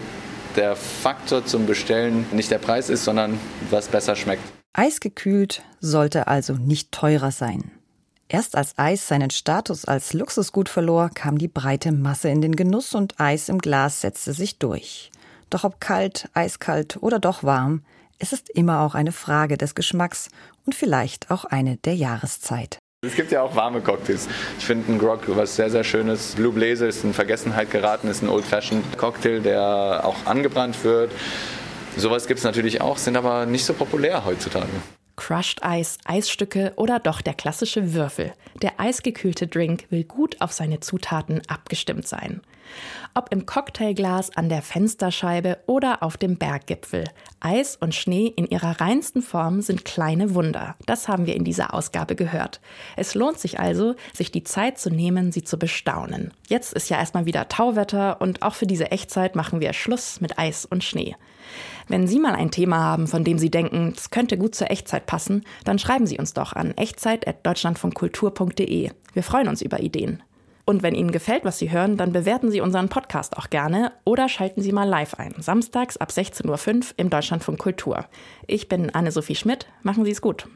der 0.56 0.74
Faktor 0.74 1.44
zum 1.44 1.66
Bestellen 1.66 2.24
nicht 2.32 2.50
der 2.50 2.58
Preis 2.58 2.88
ist, 2.88 3.04
sondern 3.04 3.38
was 3.68 3.88
besser 3.88 4.16
schmeckt. 4.16 4.42
Eisgekühlt 4.72 5.62
sollte 5.80 6.28
also 6.28 6.54
nicht 6.54 6.92
teurer 6.92 7.30
sein. 7.30 7.72
Erst 8.28 8.56
als 8.56 8.78
Eis 8.78 9.06
seinen 9.06 9.28
Status 9.28 9.84
als 9.84 10.14
Luxusgut 10.14 10.70
verlor, 10.70 11.10
kam 11.12 11.36
die 11.36 11.48
breite 11.48 11.92
Masse 11.92 12.30
in 12.30 12.40
den 12.40 12.56
Genuss 12.56 12.94
und 12.94 13.20
Eis 13.20 13.50
im 13.50 13.58
Glas 13.58 14.00
setzte 14.00 14.32
sich 14.32 14.58
durch. 14.58 15.10
Doch 15.50 15.64
ob 15.64 15.80
kalt, 15.80 16.28
eiskalt 16.34 16.98
oder 17.00 17.18
doch 17.18 17.42
warm, 17.42 17.82
es 18.18 18.32
ist 18.32 18.48
immer 18.50 18.80
auch 18.80 18.94
eine 18.94 19.12
Frage 19.12 19.58
des 19.58 19.74
Geschmacks 19.74 20.28
und 20.64 20.74
vielleicht 20.74 21.30
auch 21.30 21.44
eine 21.44 21.76
der 21.78 21.94
Jahreszeit. 21.94 22.78
Es 23.04 23.16
gibt 23.16 23.32
ja 23.32 23.42
auch 23.42 23.54
warme 23.54 23.82
Cocktails. 23.82 24.28
Ich 24.58 24.64
finde 24.64 24.92
ein 24.92 24.98
Grog 24.98 25.20
was 25.26 25.56
sehr, 25.56 25.68
sehr 25.68 25.84
schönes. 25.84 26.34
Blue 26.36 26.52
Blazer 26.52 26.88
ist 26.88 27.04
in 27.04 27.12
Vergessenheit 27.12 27.70
geraten, 27.70 28.08
ist 28.08 28.22
ein 28.22 28.28
Old-Fashioned 28.28 28.96
Cocktail, 28.96 29.40
der 29.40 30.00
auch 30.04 30.16
angebrannt 30.24 30.82
wird. 30.84 31.12
Sowas 31.96 32.26
gibt 32.26 32.38
es 32.38 32.44
natürlich 32.44 32.80
auch, 32.80 32.96
sind 32.96 33.16
aber 33.16 33.46
nicht 33.46 33.64
so 33.64 33.74
populär 33.74 34.24
heutzutage. 34.24 34.70
Crushed 35.16 35.62
Eis, 35.62 35.98
Eisstücke 36.04 36.72
oder 36.76 36.98
doch 36.98 37.20
der 37.20 37.34
klassische 37.34 37.94
Würfel. 37.94 38.32
Der 38.62 38.80
eisgekühlte 38.80 39.46
Drink 39.46 39.84
will 39.90 40.04
gut 40.04 40.40
auf 40.40 40.52
seine 40.52 40.80
Zutaten 40.80 41.42
abgestimmt 41.46 42.08
sein. 42.08 42.40
Ob 43.14 43.32
im 43.32 43.46
Cocktailglas, 43.46 44.36
an 44.36 44.48
der 44.48 44.62
Fensterscheibe 44.62 45.58
oder 45.66 46.02
auf 46.02 46.16
dem 46.16 46.36
Berggipfel. 46.36 47.04
Eis 47.40 47.76
und 47.76 47.94
Schnee 47.94 48.26
in 48.26 48.46
ihrer 48.46 48.80
reinsten 48.80 49.22
Form 49.22 49.60
sind 49.60 49.84
kleine 49.84 50.34
Wunder. 50.34 50.74
Das 50.86 51.06
haben 51.06 51.26
wir 51.26 51.36
in 51.36 51.44
dieser 51.44 51.74
Ausgabe 51.74 52.16
gehört. 52.16 52.60
Es 52.96 53.14
lohnt 53.14 53.38
sich 53.38 53.60
also, 53.60 53.94
sich 54.12 54.32
die 54.32 54.44
Zeit 54.44 54.78
zu 54.78 54.90
nehmen, 54.90 55.30
sie 55.30 55.44
zu 55.44 55.58
bestaunen. 55.58 56.32
Jetzt 56.48 56.72
ist 56.72 56.90
ja 56.90 56.98
erstmal 56.98 57.26
wieder 57.26 57.48
Tauwetter 57.48 58.20
und 58.20 58.42
auch 58.42 58.54
für 58.54 58.66
diese 58.66 58.90
Echtzeit 58.90 59.36
machen 59.36 59.60
wir 59.60 59.72
Schluss 59.72 60.20
mit 60.20 60.38
Eis 60.38 60.64
und 60.64 60.82
Schnee. 60.82 61.14
Wenn 61.88 62.06
Sie 62.06 62.18
mal 62.18 62.34
ein 62.34 62.50
Thema 62.50 62.78
haben, 62.78 63.06
von 63.06 63.24
dem 63.24 63.38
Sie 63.38 63.50
denken, 63.50 63.92
es 63.96 64.10
könnte 64.10 64.36
gut 64.38 64.54
zur 64.54 64.70
Echtzeit 64.70 65.04
passen, 65.06 65.44
dann 65.64 65.78
schreiben 65.78 66.06
Sie 66.06 66.18
uns 66.18 66.32
doch 66.32 66.54
an 66.54 66.70
echtzeit.deutschlandvonkultur.de. 66.72 68.90
Wir 69.12 69.22
freuen 69.22 69.48
uns 69.48 69.60
über 69.62 69.80
Ideen. 69.80 70.22
Und 70.64 70.82
wenn 70.82 70.94
Ihnen 70.94 71.12
gefällt, 71.12 71.44
was 71.44 71.58
Sie 71.58 71.70
hören, 71.70 71.96
dann 71.96 72.12
bewerten 72.12 72.50
Sie 72.50 72.60
unseren 72.60 72.88
Podcast 72.88 73.36
auch 73.36 73.50
gerne 73.50 73.92
oder 74.04 74.28
schalten 74.28 74.62
Sie 74.62 74.72
mal 74.72 74.88
live 74.88 75.14
ein. 75.14 75.34
Samstags 75.38 75.96
ab 75.96 76.10
16.05 76.10 76.48
Uhr 76.48 76.94
im 76.96 77.10
Deutschlandfunk 77.10 77.58
Kultur. 77.58 78.06
Ich 78.46 78.68
bin 78.68 78.90
Anne-Sophie 78.90 79.34
Schmidt. 79.34 79.66
Machen 79.82 80.04
Sie 80.04 80.10
es 80.10 80.22
gut. 80.22 80.46